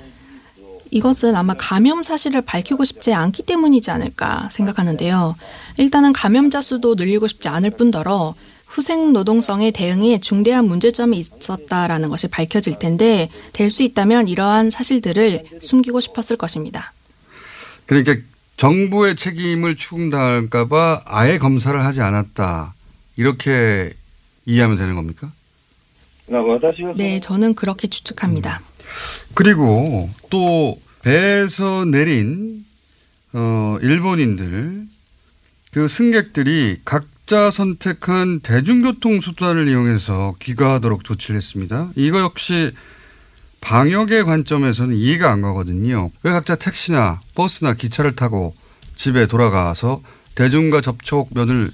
[0.90, 5.36] 이것은 아마 감염 사실을 밝히고 싶지 않기 때문이지 않을까 생각하는데요.
[5.78, 8.34] 일단은 감염자 수도 늘리고 싶지 않을 뿐더러
[8.66, 16.00] 후생 노동성의 대응에 중대한 문제점이 있었다라는 것이 밝혀질 텐데 될 수 있다면 이러한 사실들을 숨기고
[16.00, 16.92] 싶었을 것입니다.
[17.86, 18.16] 그러니까
[18.58, 22.74] 정부의 책임을 추궁당할까 봐 아예 검사를 하지 않았다.
[23.16, 23.92] 이렇게
[24.44, 25.32] 이해하면 되는 겁니까?
[26.96, 28.60] 네, 저는 그렇게 추측합니다.
[28.60, 28.78] 음.
[29.34, 32.64] 그리고 또 배에서 내린
[33.32, 34.86] 어, 일본인들
[35.70, 41.90] 그 승객들이 각자 선택한 대중교통 수단을 이용해서 귀가하도록 조치를 했습니다.
[41.94, 42.72] 이거 역시
[43.60, 46.10] 방역의 관점에서는 이해가 안 가거든요.
[46.22, 48.54] 왜 각자 택시나 버스나 기차를 타고
[48.96, 50.00] 집에 돌아가서
[50.34, 51.70] 대중과 접촉 면을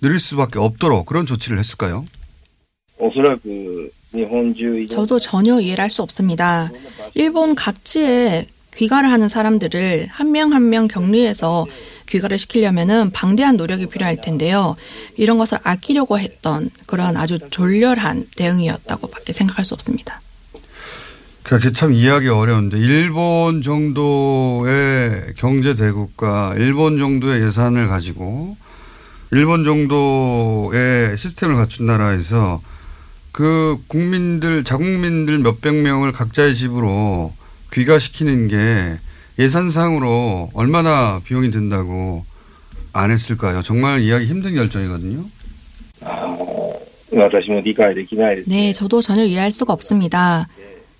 [0.00, 2.04] 늘릴 수밖에 없도록 그런 조치를 했을까요?
[3.42, 3.90] 그
[4.88, 6.70] 저도 전혀 이해를 할 수 없습니다.
[7.14, 11.66] 일본 각지에 귀가를 하는 사람들을 한 명 한 명 격리해서
[12.08, 14.76] 귀가를 시키려면 방대한 노력이 필요할 텐데요.
[15.16, 20.20] 이런 것을 아끼려고 했던 그런 아주 졸렬한 대응이었다고밖에 생각할 수 없습니다.
[21.48, 28.54] 그게 참 이해하기 어려운데 일본 정도의 경제 대국과 일본 정도의 예산을 가지고
[29.32, 32.60] 일본 정도의 시스템을 갖춘 나라에서
[33.32, 37.32] 그 국민들 자국민들 몇백 명을 각자의 집으로
[37.72, 38.98] 귀가시키는 게
[39.38, 42.26] 예산상으로 얼마나 비용이 든다고
[42.92, 43.62] 안 했을까요?
[43.62, 45.24] 정말 이해하기 힘든 결정이거든요.
[48.46, 50.46] 네, 저도 전혀 이해할 수가 없습니다.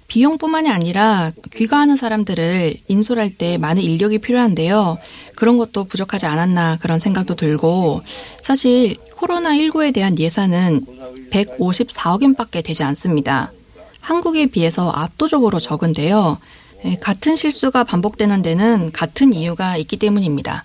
[0.09, 4.99] 비용뿐만이 아니라 귀가하는 사람들을 인솔할 때 많은 인력이 필요한데요.
[5.37, 8.01] 그런 것도 부족하지 않았나 그런 생각도 들고
[8.43, 10.87] 사실 코로나19에 대한 예산은
[11.31, 13.53] 154억 엔밖에 되지 않습니다.
[14.01, 16.39] 한국에 비해서 압도적으로 적은데요.
[16.87, 20.65] 예, 같은 실수가 반복되는 데는 같은 이유가 있기 때문입니다.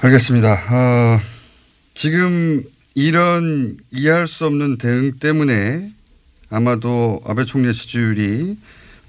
[0.00, 0.52] 알겠습니다.
[0.70, 1.20] 어,
[1.94, 2.62] 지금
[2.94, 5.88] 이런 이해할 수 없는 대응 때문에
[6.51, 8.57] 아마도 아베 총리의 지지율이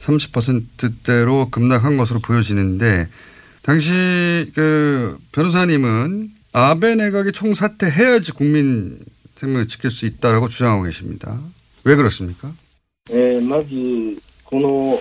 [0.01, 3.09] 30%대로 급락한 것으로 보여지는데
[3.63, 8.99] 당시 그 변호사님은 아베 내각이 총사퇴해야지 국민
[9.37, 11.39] 생명을 지킬 수 있다라고 주장하고 계십니다.
[11.85, 12.53] 왜 그렇습니까?
[13.11, 15.01] えーまず、この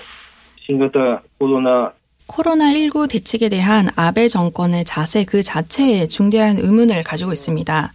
[0.65, 1.91] 新型コロナ
[2.27, 7.93] 코로나19 대책에 대한 아베 정권의 자세 그 자체에 중대한 의문을 가지고 있습니다.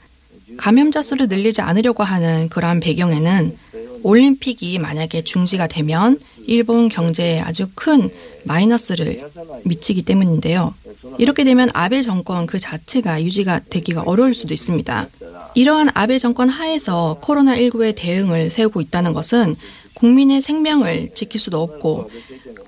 [0.57, 3.57] 감염자 수를 늘리지 않으려고 하는 그러한 배경에는
[4.04, 8.10] 올림픽이 만약에 중지가 되면 일본 경제에 아주 큰
[8.46, 9.30] 마이너스를
[9.66, 10.74] 미치기 때문인데요.
[11.18, 15.08] 이렇게 되면 아베 정권 그 자체가 유지가 되기가 어려울 수도 있습니다.
[15.56, 19.56] 이러한 아베 정권 하에서 코로나19에 대응을 세우고 있다는 것은
[19.96, 22.10] 국민의 생명을 지킬 수도 없고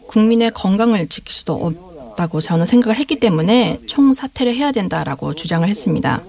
[0.08, 6.24] 국민의 건강을 지킬 수도 없다고 저는 생각을 했기 때문에 총 사퇴를 해야 된다라고 주장을 했습니다.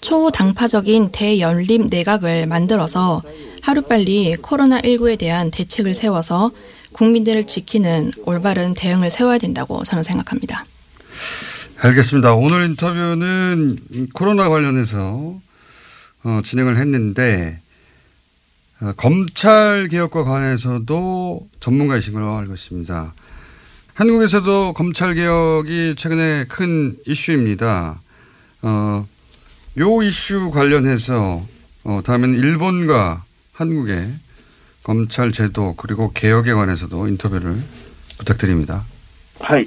[0.00, 3.22] 초당파적인 대연립 내각을 만들어서
[3.64, 6.50] 하루빨리 코로나19에 대한 대책을 세워서
[6.92, 10.66] 국민들을 지키는 올바른 대응을 세워야 된다고 저는 생각합니다.
[11.78, 12.34] 알겠습니다.
[12.34, 13.78] 오늘 인터뷰는
[14.12, 15.40] 코로나 관련해서
[16.24, 17.58] 어, 진행을 했는데
[18.82, 23.14] 어, 검찰 개혁과 관해서도 전문가이신 걸로 알고 있습니다.
[23.94, 27.98] 한국에서도 검찰 개혁이 최근에 큰 이슈입니다.
[28.60, 29.08] 어,
[29.78, 31.42] 요 이슈 관련해서
[31.84, 33.24] 어, 다음에는 일본과
[33.54, 34.12] 한국의
[34.82, 37.56] 검찰 제도 그리고 개혁에 관해서도 인터뷰를
[38.18, 38.84] 부탁드립니다.
[39.40, 39.66] 하이.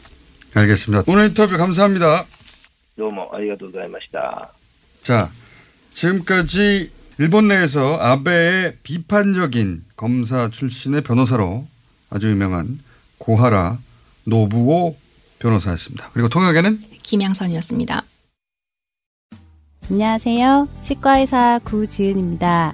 [0.53, 1.03] 알겠습니다.
[1.07, 2.25] 오늘 인터뷰 감사합니다.
[2.95, 4.51] 너무 아리가도고자이마시다
[5.01, 5.31] 자,
[5.93, 11.67] 지금까지 일본 내에서 아베의 비판적인 검사 출신의 변호사로
[12.09, 12.79] 아주 유명한
[13.17, 13.79] 고하라
[14.25, 14.95] 노부오
[15.39, 16.09] 변호사였습니다.
[16.13, 18.03] 그리고 통역에는 김양선이었습니다.
[19.89, 20.67] 안녕하세요.
[20.81, 22.73] 치과의사 구지은입니다.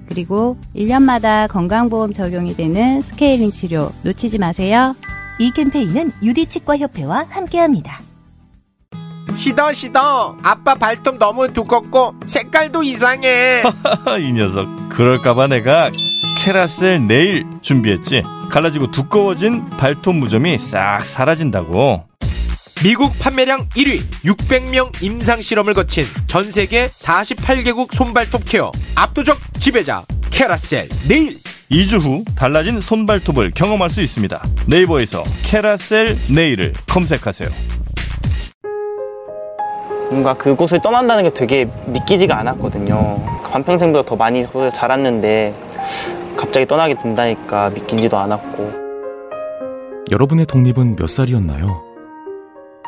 [0.11, 4.93] 그리고 1년마다 건강보험 적용이 되는 스케일링 치료 놓치지 마세요.
[5.39, 8.01] 이 캠페인은 유디치과협회와 함께합니다.
[9.33, 10.35] 시더 시더.
[10.43, 13.63] 아빠 발톱 너무 두껍고 색깔도 이상해.
[14.19, 14.67] 이 녀석.
[14.89, 15.89] 그럴까봐 내가
[16.39, 18.21] 캐라셀 네일 준비했지.
[18.51, 22.03] 갈라지고 두꺼워진 발톱 무좀이 싹 사라진다고
[22.83, 30.89] 미국 판매량 1위 600명 임상 실험을 거친 전 세계 48개국 손발톱 케어 압도적 지배자 캐라셀
[31.07, 31.37] 네일
[31.69, 37.49] 2주 후 달라진 손발톱을 경험할 수 있습니다 네이버에서 캐라셀 네일을 검색하세요
[40.09, 43.41] 뭔가 그곳을 떠난다는 게 되게 믿기지가 않았거든요.
[43.49, 45.55] 반평생보다 더 많이 자랐는데
[46.35, 48.73] 갑자기 떠나게 된다니까 믿기지도 않았고.
[50.11, 51.90] 여러분의 독립은 몇 살이었나요?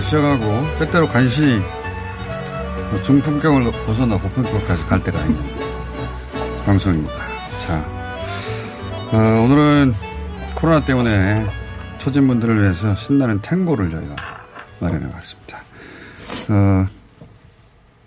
[0.00, 1.62] 고품격을 시작하고 때때로 간신히
[3.04, 5.38] 중품격을 벗어나 고품격까지 갈 때가 있는
[6.64, 7.14] 방송입니다.
[7.60, 7.84] 자,
[9.12, 9.94] 어, 오늘은
[10.54, 11.46] 코로나 때문에
[11.98, 14.16] 처진 분들을 위해서 신나는 탱고를 저희가
[14.80, 15.62] 마련해 봤습니다.
[16.48, 16.86] 어,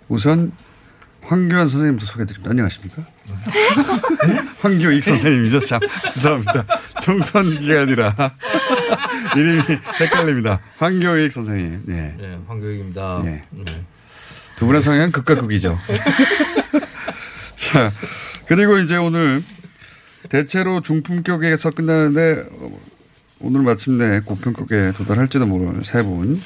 [0.08, 0.52] 우선
[1.22, 2.50] 황교안 선생님부터 소개해드립니다.
[2.50, 3.02] 안녕하십니까?
[4.60, 5.60] 황교익 선생님이죠.
[5.60, 5.80] 참,
[6.14, 6.66] 죄송합니다.
[7.00, 8.14] 정선기가 아니라
[9.36, 9.62] 이름이
[10.00, 10.60] 헷갈립니다.
[10.78, 11.82] 황교익 선생님.
[11.86, 12.14] 네.
[12.18, 13.22] 네, 황교익입니다.
[13.24, 13.44] 네.
[14.56, 15.78] 두 분의 성향은 극과 극이죠.
[17.56, 17.92] 자,
[18.46, 19.42] 그리고 이제 오늘
[20.28, 22.70] 대체로 중품격에서 끝나는데 어,
[23.40, 26.40] 오늘 마침내 고품격에 도달할지도 모를 세 분.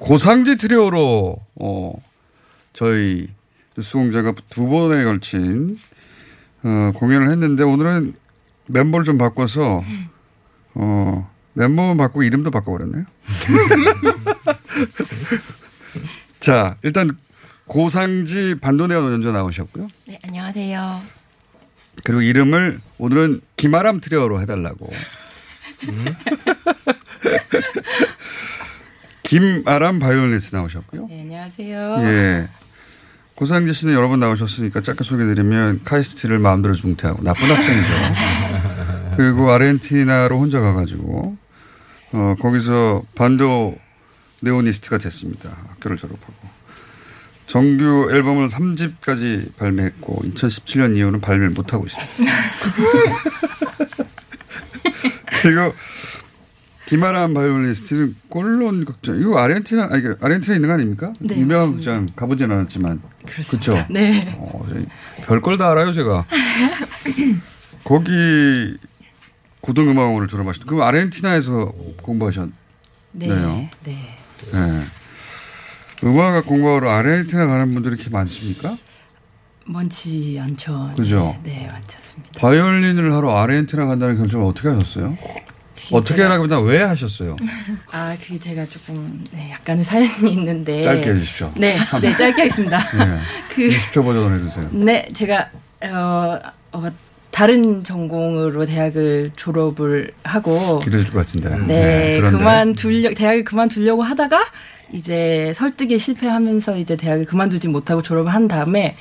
[0.00, 1.92] 고상지 트리오로 어,
[2.72, 3.28] 저희
[3.76, 5.78] 뉴스공장과 두 번에 걸친
[6.62, 8.14] 어, 공연을 했는데 오늘은
[8.66, 9.82] 멤버를 좀 바꿔서
[10.74, 13.04] 어, 멤버만 바꾸고 이름도 바꿔버렸네요.
[16.40, 17.10] 자, 일단
[17.66, 19.88] 고상지 반도네온 연주 나오셨고요.
[20.06, 21.02] 네, 안녕하세요.
[22.04, 24.90] 그리고 이름을 오늘은 김아람 트리오로 해달라고.
[29.22, 31.06] 김아람 바이올리니스트 나오셨고요.
[31.06, 31.96] 네, 안녕하세요.
[32.02, 32.48] 예.
[33.34, 37.88] 고상지 씨는 여러 번 나오셨으니까 짧게 소개드리면 카이스트를 마음대로 중퇴하고 나쁜 학생이죠.
[39.16, 41.36] 그리고 아르헨티나로 혼자 가가지고
[42.12, 45.56] 어, 거기서 bandoneonist가 됐습니다.
[45.68, 46.34] 학교를 졸업하고.
[47.46, 52.12] 정규 앨범을 3집까지 발매했고 2017년 이후는 발매를 못하고 있습니다.
[55.42, 55.74] 그리고
[56.86, 59.18] 김아람 바이올리니스트는 꼴론 극장.
[59.18, 61.12] 이거 아르헨티나 아니 그 아르헨티나에 있는 거 아닙니까?
[61.20, 63.86] 네, 유명한 극장 가보진 않았지만 그렇죠.
[63.90, 64.34] 네.
[64.38, 64.66] 어,
[65.24, 66.26] 별걸 다 알아요 제가.
[67.84, 68.76] 거기
[69.62, 70.66] 고등음악원을 졸업하셨.
[70.66, 71.72] 그럼 아르헨티나에서
[72.02, 72.52] 공부하셨네요.
[73.12, 73.70] 네.
[73.84, 74.16] 네.
[74.52, 74.82] 네.
[76.04, 78.76] 음악학 공부하러 아르헨티나 가는 분들이 이렇게 많습니까?
[79.64, 80.92] 많지 않죠.
[80.96, 81.36] 그죠?
[81.44, 82.40] 네, 많지 않습니다.
[82.40, 85.16] 바이올린을 하러 아르헨티나 간다는 결정을 어떻게 하셨어요?
[85.92, 87.36] 어떻게 하라기보다 왜 하셨어요?
[87.92, 91.52] 아, 그게 제가 조금 네, 약간의 사연이 있는데 짧게 해주십시오.
[91.56, 92.00] 네, 참.
[92.00, 92.78] 네, 짧게 하겠습니다.
[92.96, 93.18] 네.
[93.54, 94.70] 그 20초 버전 해주세요.
[94.72, 95.50] 네, 제가
[95.84, 96.38] 어,
[96.72, 96.90] 어,
[97.32, 101.48] 다른 전공으로 대학을 졸업을 하고 길어질 것 같은데.
[101.66, 102.38] 네, 그런데.
[102.38, 104.44] 그만 둘려 대학을 그만 두려고 하다가
[104.92, 108.96] 이제 설득에 실패하면서 이제 대학을 그만두지 못하고 졸업을 한 다음에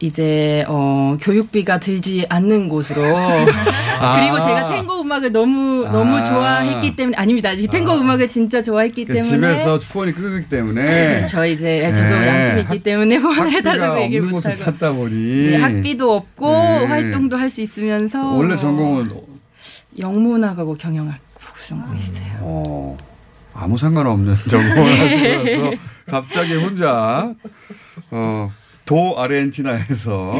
[0.00, 3.02] 이제 어 교육비가 들지 않는 곳으로
[4.14, 6.22] 그리고 제가 탱고 음악을 너무 너무 아.
[6.22, 7.50] 좋아했기 때문에 아닙니다.
[7.56, 11.24] 탱고 음악을 진짜 좋아했기 그 때문에 집에서 후원이 끊기 때문에.
[11.24, 12.28] 저 이제 저도 네.
[12.28, 15.50] 양심이 있기 때문에 후원을 학비가 해달라고 얘기를 못하고 찾다 보니.
[15.50, 16.84] 네, 학비도 없고 네.
[16.86, 19.10] 활동도 할 수 있으면서 원래 전공은
[19.98, 22.24] 영문학하고 경영학 복수 전공했어요.
[22.40, 22.96] 어,
[23.54, 25.70] 아무 상관없는 전공을 하시면서
[26.06, 27.34] 갑자기 혼자
[28.10, 28.52] 어,
[28.88, 30.32] 도 아르헨티나에서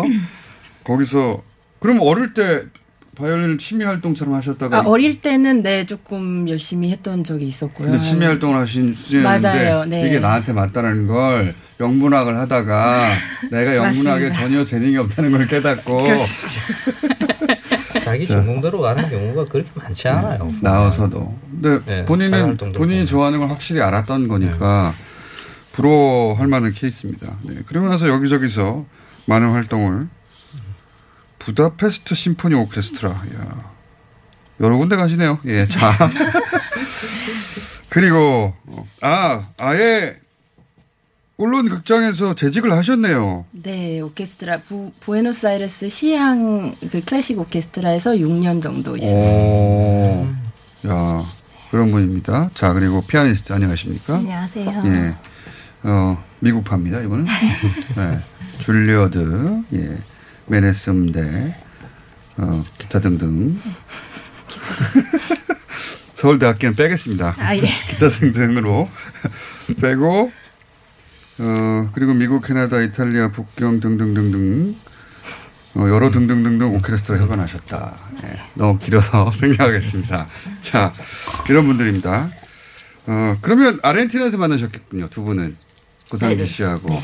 [0.82, 1.42] 거기서
[1.80, 2.62] 그럼 어릴 때
[3.14, 7.90] 바이올린 취미 활동처럼 하셨다가 아, 어릴 때는 네 조금 열심히 했던 적이 있었고요.
[7.90, 9.84] 근데 취미 활동을 하신 맞아요.
[9.84, 10.06] 네.
[10.06, 13.10] 이게 나한테 맞다는 걸 영문학을 하다가
[13.52, 14.30] 내가 영문학에.
[14.32, 16.06] 전혀 재능이 없다는 걸 깨닫고
[18.02, 18.34] 자기 자.
[18.34, 20.50] 전공대로 가는 경우가 그렇게 많지 않아요.
[20.62, 21.36] 나와서도.
[21.60, 23.04] 근데 네, 본인은 본인이.
[23.04, 24.94] 좋아하는 걸 확실히 알았던 거니까
[25.78, 27.38] 부러워할 만한 케이스입니다.
[27.42, 27.62] 네.
[27.64, 28.84] 그러고 나서 여기저기서
[29.26, 30.08] 많은 활동을
[31.38, 33.10] 부다페스트 심포니 오케스트라.
[33.10, 33.70] 야.
[34.60, 35.38] 여러 군데 가시네요.
[35.44, 35.96] 예, 자.
[37.90, 40.16] 그리고 어, 아 아예
[41.36, 43.46] 꼴론 극장에서 재직을 하셨네요.
[43.52, 49.14] 네 오케스트라 부, 부에노스아이레스 시향 그 클래식 오케스트라에서 6년 정도 있었어요.
[49.14, 51.22] 오, 야
[51.70, 52.50] 그런 분입니다.
[52.52, 54.16] 자 그리고 피아니스트 안녕하십니까?
[54.16, 54.82] 안녕하세요.
[54.86, 55.14] 예,
[55.82, 57.24] 어 미국파입니다 이분은.
[57.96, 58.18] 네,
[58.60, 59.98] 줄리어드, 예,
[60.88, 61.54] 음대,
[62.36, 63.58] 어 기타 등등.
[66.14, 67.34] 서울대학교는 빼겠습니다.
[67.38, 67.60] 아, 예.
[67.60, 68.88] 기타 등등으로
[69.80, 70.32] 빼고
[71.40, 74.74] 어 그리고 미국, 캐나다, 이탈리아, 북경 등등등등
[75.76, 77.96] 어, 여러 등등등등 오케스트라 협연하셨다.
[78.24, 80.26] 예, 너무 길어서 생략하겠습니다.
[80.60, 80.92] 자
[81.48, 82.30] 이런 분들입니다.
[83.06, 85.56] 어 그러면 아르헨티나에서 만나셨겠군요 두 분은
[86.08, 86.46] 고상기 네네.
[86.46, 86.94] 씨하고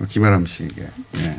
[0.00, 0.86] 어, 김아람 씨에게.
[1.18, 1.38] 예.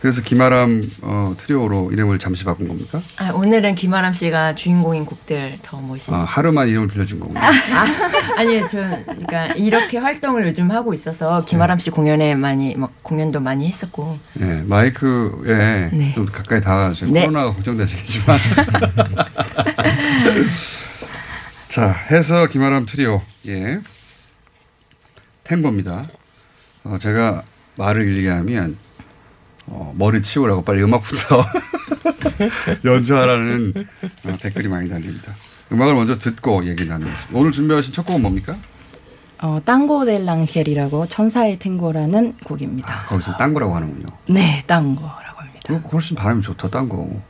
[0.00, 3.00] 그래서 김아람 어, 트리오로 이름을 잠시 바꾼 겁니까?
[3.18, 6.14] 아, 오늘은 김아람 씨가 주인공인 곡들 더 모신.
[6.14, 7.40] 아, 하루만 이름을 빌려준 거군요.
[7.40, 7.50] 아,
[8.36, 13.66] 아니요, 저 그러니까 이렇게 활동을 요즘 하고 있어서 김아람 씨 공연에 많이 막 공연도 많이
[13.68, 14.18] 했었고.
[14.40, 16.12] 예, 마이크에 네.
[16.14, 17.10] 좀 가까이 다가가세요.
[17.10, 17.22] 네.
[17.22, 18.38] 코로나가 걱정되시겠지만.
[21.68, 23.22] 자, 해서 김아람 트리오.
[23.48, 23.80] 예.
[25.48, 26.06] 탱고입니다.
[26.84, 27.42] 어, 제가
[27.76, 28.76] 말을 길게 하면,
[29.66, 31.44] 어, 머리 치우라고 빨리 음악부터
[32.84, 33.72] 연주하라는
[34.24, 35.34] 어, 댓글이 많이 달립니다.
[35.72, 37.38] 음악을 먼저 듣고 얘기 나누겠습니다.
[37.38, 38.56] 오늘 준비하신 첫 곡은 뭡니까?
[39.42, 43.04] 어, 땅고 델 랑헬이라고 천사의 탱고라는 곡입니다.
[43.04, 44.06] 거기서 딴 거라고 하는군요.
[44.28, 45.74] 네, 땅고라고 합니다.
[45.92, 47.20] 훨씬 발음이 좋다, 딴 거.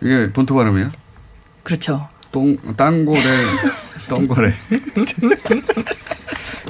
[0.00, 0.90] 이게 본토 발음이에요?
[1.62, 2.08] 그렇죠.
[2.32, 3.20] 똥, 땅고래,
[4.08, 4.54] 똥고래.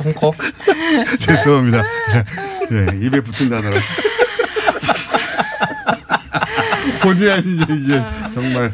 [0.02, 0.34] 똥코?
[1.20, 1.84] 죄송합니다.
[2.72, 3.78] 예, 입에 붙은 단어라.
[7.02, 8.02] 본의 아니게 이게
[8.34, 8.72] 정말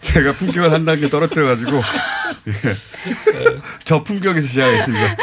[0.00, 1.76] 제가 품격을 한 단계 떨어뜨려가지고
[2.48, 2.52] 예.
[3.84, 5.16] 저 품격에서 시작했습니다.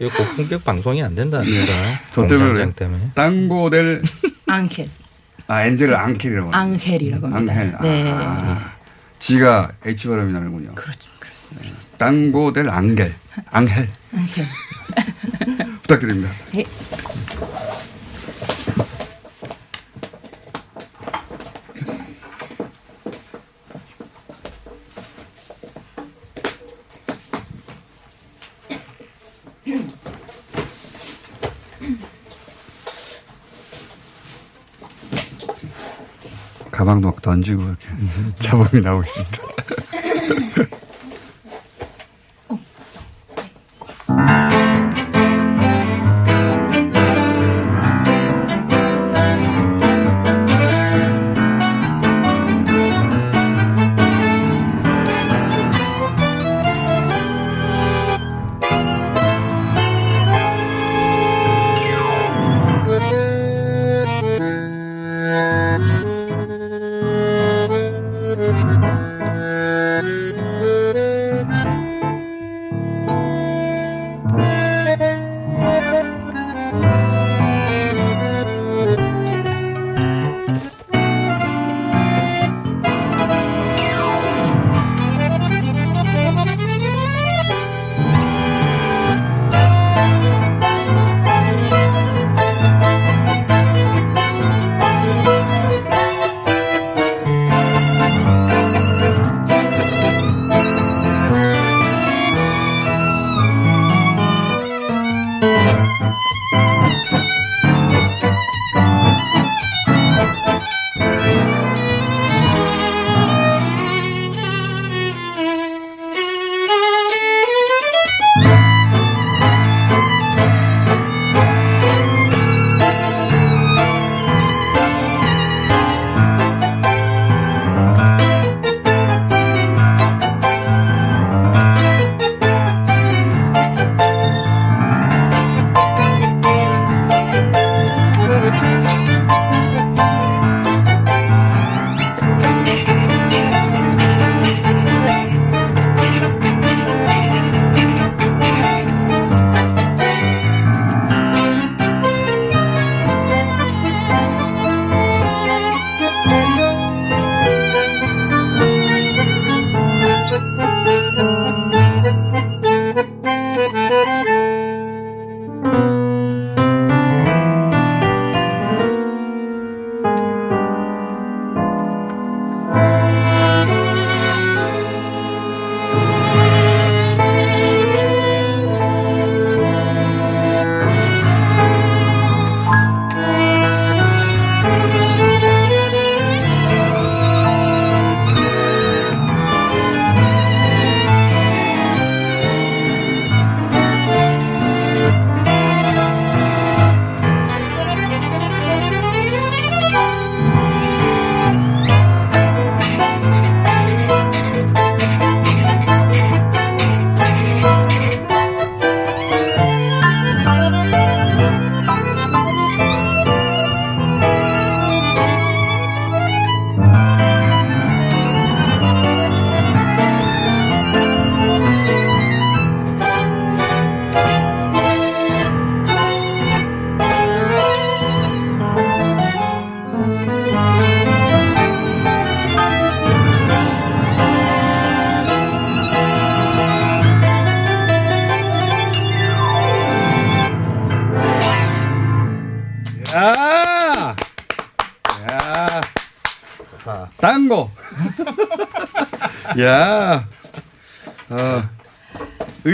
[0.00, 1.72] 이거 고품격 방송이 안 된다니까.
[2.12, 2.70] 저 때문에.
[2.70, 3.10] 때문에.
[3.14, 4.02] 땅고델
[4.46, 4.88] 앙켈.
[5.46, 7.52] 아 엔젤을 앙켈이라고 앙헬이라고 합니다.
[7.52, 7.76] 앙헬.
[7.82, 8.10] 네.
[8.12, 8.72] 아,
[9.20, 10.74] G가 H 발음이 나는군요.
[10.74, 11.10] 그렇죠.
[11.98, 13.14] 땅고 델 앙겔.
[13.50, 13.88] 앙헬.
[14.12, 14.48] 앙헬.
[15.82, 16.30] 부탁드립니다.
[16.54, 16.64] 네.
[36.90, 37.86] 가방도 막 던지고 이렇게
[38.40, 39.38] 자범이 나오고 있습니다.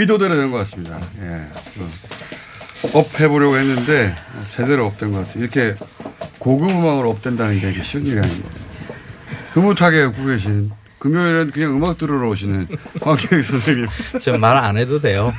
[0.07, 1.01] 의도대로 된 것 같습니다.
[1.19, 1.49] 예.
[1.81, 1.89] 어,
[2.93, 5.43] 업해보려고 했는데 어, 제대로 업된 것 같아요.
[5.43, 5.75] 이렇게
[6.39, 8.49] 고급 음악으로 업된다는 게 쉬운 일이 아닙니다.
[9.53, 12.67] 흐뭇하게 웃고 계신 금요일엔 그냥 음악 들으러 오시는
[13.01, 13.87] 황교익 선생님.
[14.21, 15.33] 저 말 안 해도 돼요.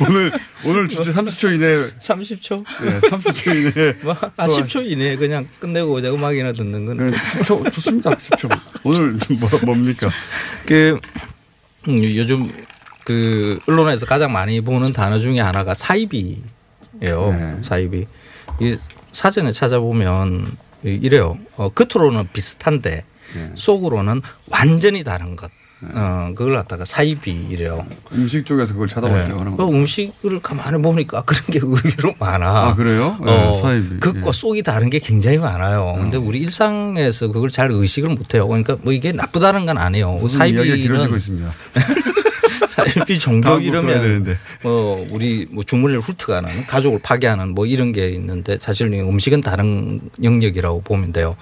[0.00, 0.32] 오늘
[0.64, 2.64] 오늘 주제 30초 이내 30초?
[2.84, 3.96] 네, 30초 이내.
[4.02, 7.10] 뭐, 아, 10초 이내에 그냥 끝내고 이제 음악이나 듣는 건.
[7.10, 8.10] 10초 좋습니다.
[8.14, 8.60] 10초.
[8.84, 10.10] 오늘 뭐, 뭡니까?
[10.66, 10.98] 그
[11.88, 12.50] 음, 요즘
[13.04, 16.40] 그 언론에서 가장 많이 보는 단어 중에 하나가 사이비예요.
[17.00, 17.56] 네.
[17.62, 18.06] 사이비.
[18.60, 18.76] 이
[19.12, 20.46] 사전에 찾아보면
[20.84, 21.38] 이- 이래요.
[21.56, 23.50] 어, 겉으로는 비슷한데 네.
[23.54, 25.50] 속으로는 완전히 다른 것.
[25.92, 27.84] 어, 그걸 갖다가 사이비 이래요.
[28.12, 29.68] 음식 쪽에서 그걸 찾아보려고 하는 그 거.
[29.68, 32.68] 음식을 가만히 보니까 그런 게 의외로 많아.
[32.68, 33.18] 아, 그래요?
[33.22, 34.00] 네, 어, 사이비.
[34.00, 34.32] 겉과 예.
[34.32, 35.96] 속이 다른 게 굉장히 많아요.
[36.00, 38.48] 근데 우리 일상에서 그걸 잘 의식을 못 해요.
[38.48, 40.26] 그러니까 뭐 이게 나쁘다는 건 아니에요.
[40.26, 41.18] 사이비는
[42.66, 44.38] 4.1비 종교 이러면 되는데.
[44.62, 50.82] 뭐 우리 뭐 주머니를 훑어가는 가족을 파괴하는 뭐 이런 게 있는데 사실 음식은 다른 영역이라고
[50.82, 51.36] 보면 돼요.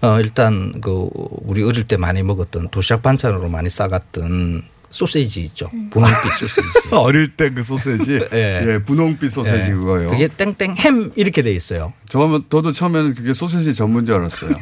[0.00, 1.08] 어 일단 그
[1.44, 5.68] 우리 어릴 때 많이 먹었던 도시락 반찬으로 많이 싸갔던 소세지 있죠.
[5.90, 6.62] 분홍빛 소세지.
[6.92, 8.20] 어릴 때 그 소세지.
[8.32, 8.60] 예.
[8.66, 9.74] 예, 분홍빛 소세지 예.
[9.74, 10.08] 그거요.
[10.10, 11.92] 그게 땡땡 햄 이렇게 돼 있어요.
[12.08, 14.52] 저, 저도 처음에는 그게 소세지 전문 줄 알았어요.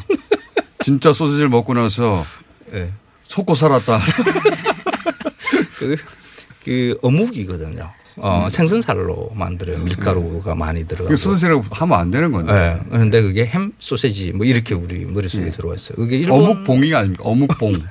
[0.83, 2.25] 진짜 소세지를 먹고 나서
[2.73, 2.91] 예.
[3.29, 4.01] 속고 살았다.
[5.79, 5.97] 그,
[6.65, 7.91] 그 어묵이거든요.
[8.19, 9.79] 어, 생선살로 만들어요.
[9.79, 11.11] 밀가루가 많이 들어가고.
[11.11, 12.53] 그 소세지라고 하면 안 되는 건데.
[12.81, 12.89] 예.
[12.91, 15.97] 그런데 그게 햄 소세지 뭐 이렇게 우리 머릿속에 들어와 있어요.
[15.97, 17.25] 그게 일본 어묵봉이가 아닙니까?
[17.25, 17.75] 어묵봉.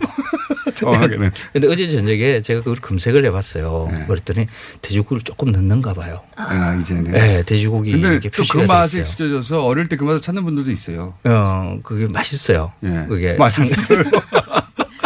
[0.75, 1.31] 정확하게는.
[1.53, 3.87] 근데 어제 저녁에 제가 그걸 검색을 해봤어요.
[4.07, 4.47] 그랬더니
[4.81, 6.21] 돼지고기를 조금 넣는가 봐요.
[6.35, 7.11] 아, 이제는.
[7.11, 8.99] 네, 돼지고기 근데 또 그 맛에.
[8.99, 11.13] 익숙해져서 어릴 때 그 맛을 찾는 분들도 있어요.
[11.23, 12.73] 어, 그게 맛있어요.
[12.83, 13.05] 예.
[13.07, 14.03] 그게 맛있어요.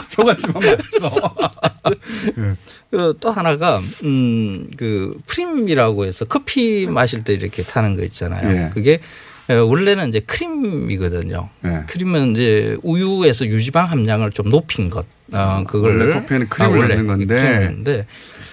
[0.09, 1.35] 소같지만 맛있어.
[2.91, 8.49] 그또 하나가 음그 프림이라고 해서 커피 마실 때 이렇게 타는 거 있잖아요.
[8.49, 8.69] 예.
[8.73, 8.99] 그게
[9.49, 11.49] 어, 원래는 이제 크림이거든요.
[11.65, 11.83] 예.
[11.87, 15.05] 크림은 이제 우유에서 유지방 함량을 좀 높인 것.
[15.31, 18.05] 어, 그걸 원래 커피에는 크림을 아, 넣는 건데 넣는데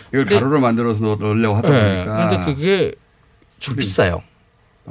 [0.08, 2.28] 이걸 근데- 가루로 만들어서 넣으려고 하다 네, 보니까.
[2.28, 2.92] 그런데 그게
[3.58, 4.22] 좀 비싸요.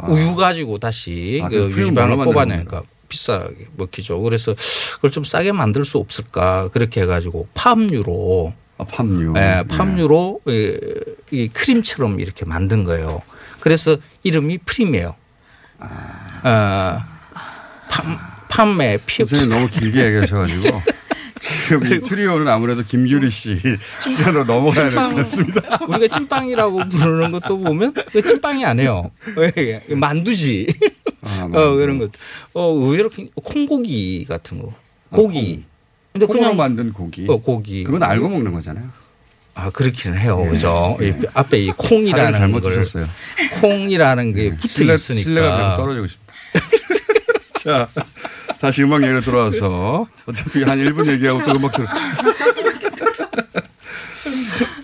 [0.08, 4.22] 우유 가지고 다시 아, 그 유지방을 뽑아내니까 비싸게 먹히죠.
[4.22, 4.56] 그래서
[4.96, 9.32] 그걸 좀 싸게 만들 수 없을까 그렇게 해가지고 팜유로 아, 팜유.
[9.34, 10.78] 네, 팜유로 이,
[11.32, 13.22] 이 크림처럼 이렇게 만든 거예요.
[13.62, 15.16] 그래서 이름이 프림이에요.
[15.80, 17.06] 아,
[17.90, 18.18] 팜,
[18.50, 19.24] 팜의 피.
[19.26, 20.82] 선생님 너무 길게 얘기하셔가지고
[21.40, 23.60] 지금 이 트리오는 아무래도 김규리 씨
[24.02, 25.80] 시간으로 넘어가야 될 것 같습니다.
[25.88, 29.12] 우리가 찐빵이라고 부르는 것도 보면 그 찐빵이 아니에요.
[29.38, 29.84] 왜?
[29.90, 30.68] 만두지.
[31.26, 32.12] 아, 어, 그런 것.
[32.54, 34.74] 어, 의외로 콩고기 같은 거.
[35.10, 35.64] 고기.
[36.14, 37.26] 근데 콩으로 그냥 만든 고기.
[37.28, 37.84] 어, 고기.
[37.84, 38.90] 그건 알고 먹는 거잖아요.
[39.56, 40.46] 아, 그렇기는 해요.
[40.50, 40.98] 그죠?
[41.02, 43.08] 이 앞에 이 콩이라는 잘못 걸 주셨어요.
[43.62, 45.24] 콩이라는 게 붙어 신뢰, 있으니까.
[45.24, 46.34] 신뢰가 좀 떨어지고 싶다.
[47.64, 47.88] 자,
[48.60, 51.88] 다시 음악 예로 돌아와서 어차피 한 1분 얘기하고 또 음악 들어.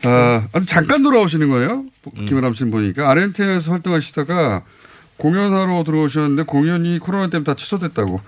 [0.03, 1.85] 아, 잠깐 돌아오시는 거예요?
[2.27, 4.63] 김혜람 씨는 보니까 아르헨티나에서 활동하시다가
[5.22, 8.19] 공연하러 들어오셨는데 공연이 코로나 때문에 다 취소됐다고.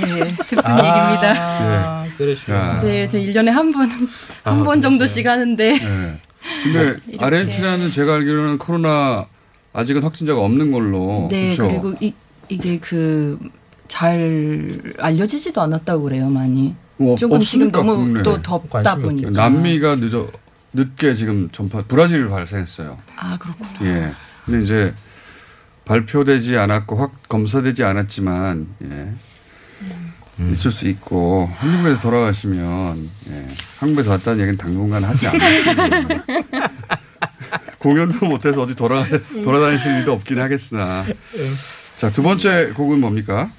[0.00, 0.78] 네, 슬픈 아.
[0.78, 2.06] 얘기입니다.
[2.06, 2.10] 예.
[2.16, 2.80] 그러시구나.
[2.80, 4.08] 네, 저 1년에 한 번, 한
[4.60, 5.78] 아, 번 정도씩 하는데.
[5.78, 6.20] 네.
[6.62, 7.24] 근데 이렇게.
[7.24, 9.26] 아르헨티나는 제가 알기로는 코로나
[9.74, 11.28] 아직은 확진자가 없는 걸로.
[11.30, 11.68] 네, 그렇죠?
[11.68, 12.14] 그리고 이,
[12.48, 13.38] 이게 그,
[13.88, 16.74] 잘 알려지지도 않았다고 그래요, 많이.
[16.96, 18.22] 뭐 조금 지금 없습니까, 너무?
[18.22, 19.28] 또 덥다 보니까.
[19.30, 20.28] 남미가 늦어
[20.72, 22.96] 늦게 지금 전파 브라질이 발생했어요.
[23.16, 23.70] 아, 그렇구나.
[23.82, 24.12] 예.
[24.46, 24.94] 근데 이제
[25.84, 29.12] 발표되지 않았고 확 검사되지 않았지만 예.
[30.50, 33.46] 있을 수 있고 한국에서 돌아가시면 예.
[33.78, 36.22] 한국에서 왔다는 얘기는 당분간 하지 않을
[37.78, 39.04] 공연도 못해서 어디 돌아
[39.44, 41.04] 돌아다니실 일도 없긴 하겠으나
[41.96, 43.50] 자 두 번째 곡은 뭡니까?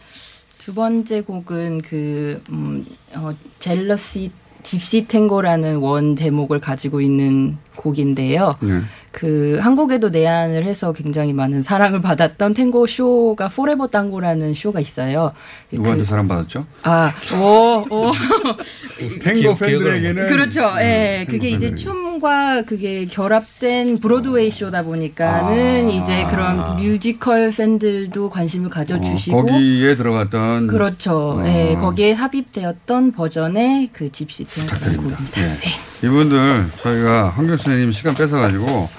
[0.58, 2.84] 두 번째 곡은 그, 음,
[3.16, 4.32] 어, Jealousy
[4.64, 8.56] Gypsy Tango라는 원 제목을 가지고 있는 곡인데요.
[8.62, 8.82] 네.
[9.12, 15.32] 그 한국에도 내한을 해서 굉장히 많은 사랑을 받았던 탱고 쇼가 Forever Tango라는 쇼가 있어요.
[15.72, 16.66] 누구한테 그- 사랑 받았죠?
[16.84, 18.12] 아, 오, 오.
[19.24, 20.70] 탱고 팬들에게는 그렇죠.
[20.80, 21.22] 예.
[21.26, 21.76] 음, 그게 탱고 이제.
[21.76, 25.90] 춤과 그게 결합된 브로드웨이 쇼다 보니까는 아.
[25.90, 31.40] 이제 그런 뮤지컬 팬들도 관심을 가져 주시고 어, 거기에 들어갔던 그렇죠.
[31.40, 31.48] 어.
[31.48, 35.42] 예, 거기에 삽입되었던 버전의 그 집시 탱고 곡입니다.
[35.42, 35.58] 예.
[36.06, 38.90] 이분들 저희가 황교 선생님 시간 뺏어가지고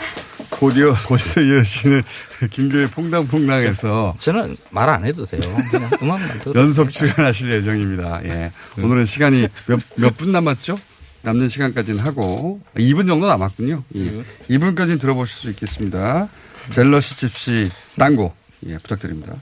[0.50, 2.02] 곧이어 곧이어 이어지는
[2.50, 5.40] 김교의 퐁당퐁당에서 저는 말 안 해도 돼요.
[5.70, 6.60] 그냥 음악만 들어.
[6.60, 8.20] 연속 출연하실 예정입니다.
[8.24, 8.50] 예.
[8.82, 10.78] 오늘은 시간이 몇 몇 분 남았죠?
[11.22, 13.82] 남는 시간까지는 하고 2분 정도 남았군요.
[13.96, 14.22] 예.
[14.50, 16.28] 2분까지는 들어보실 수 있겠습니다.
[16.70, 18.32] 젤러시 집시 땅고
[18.66, 19.34] 예, 부탁드립니다.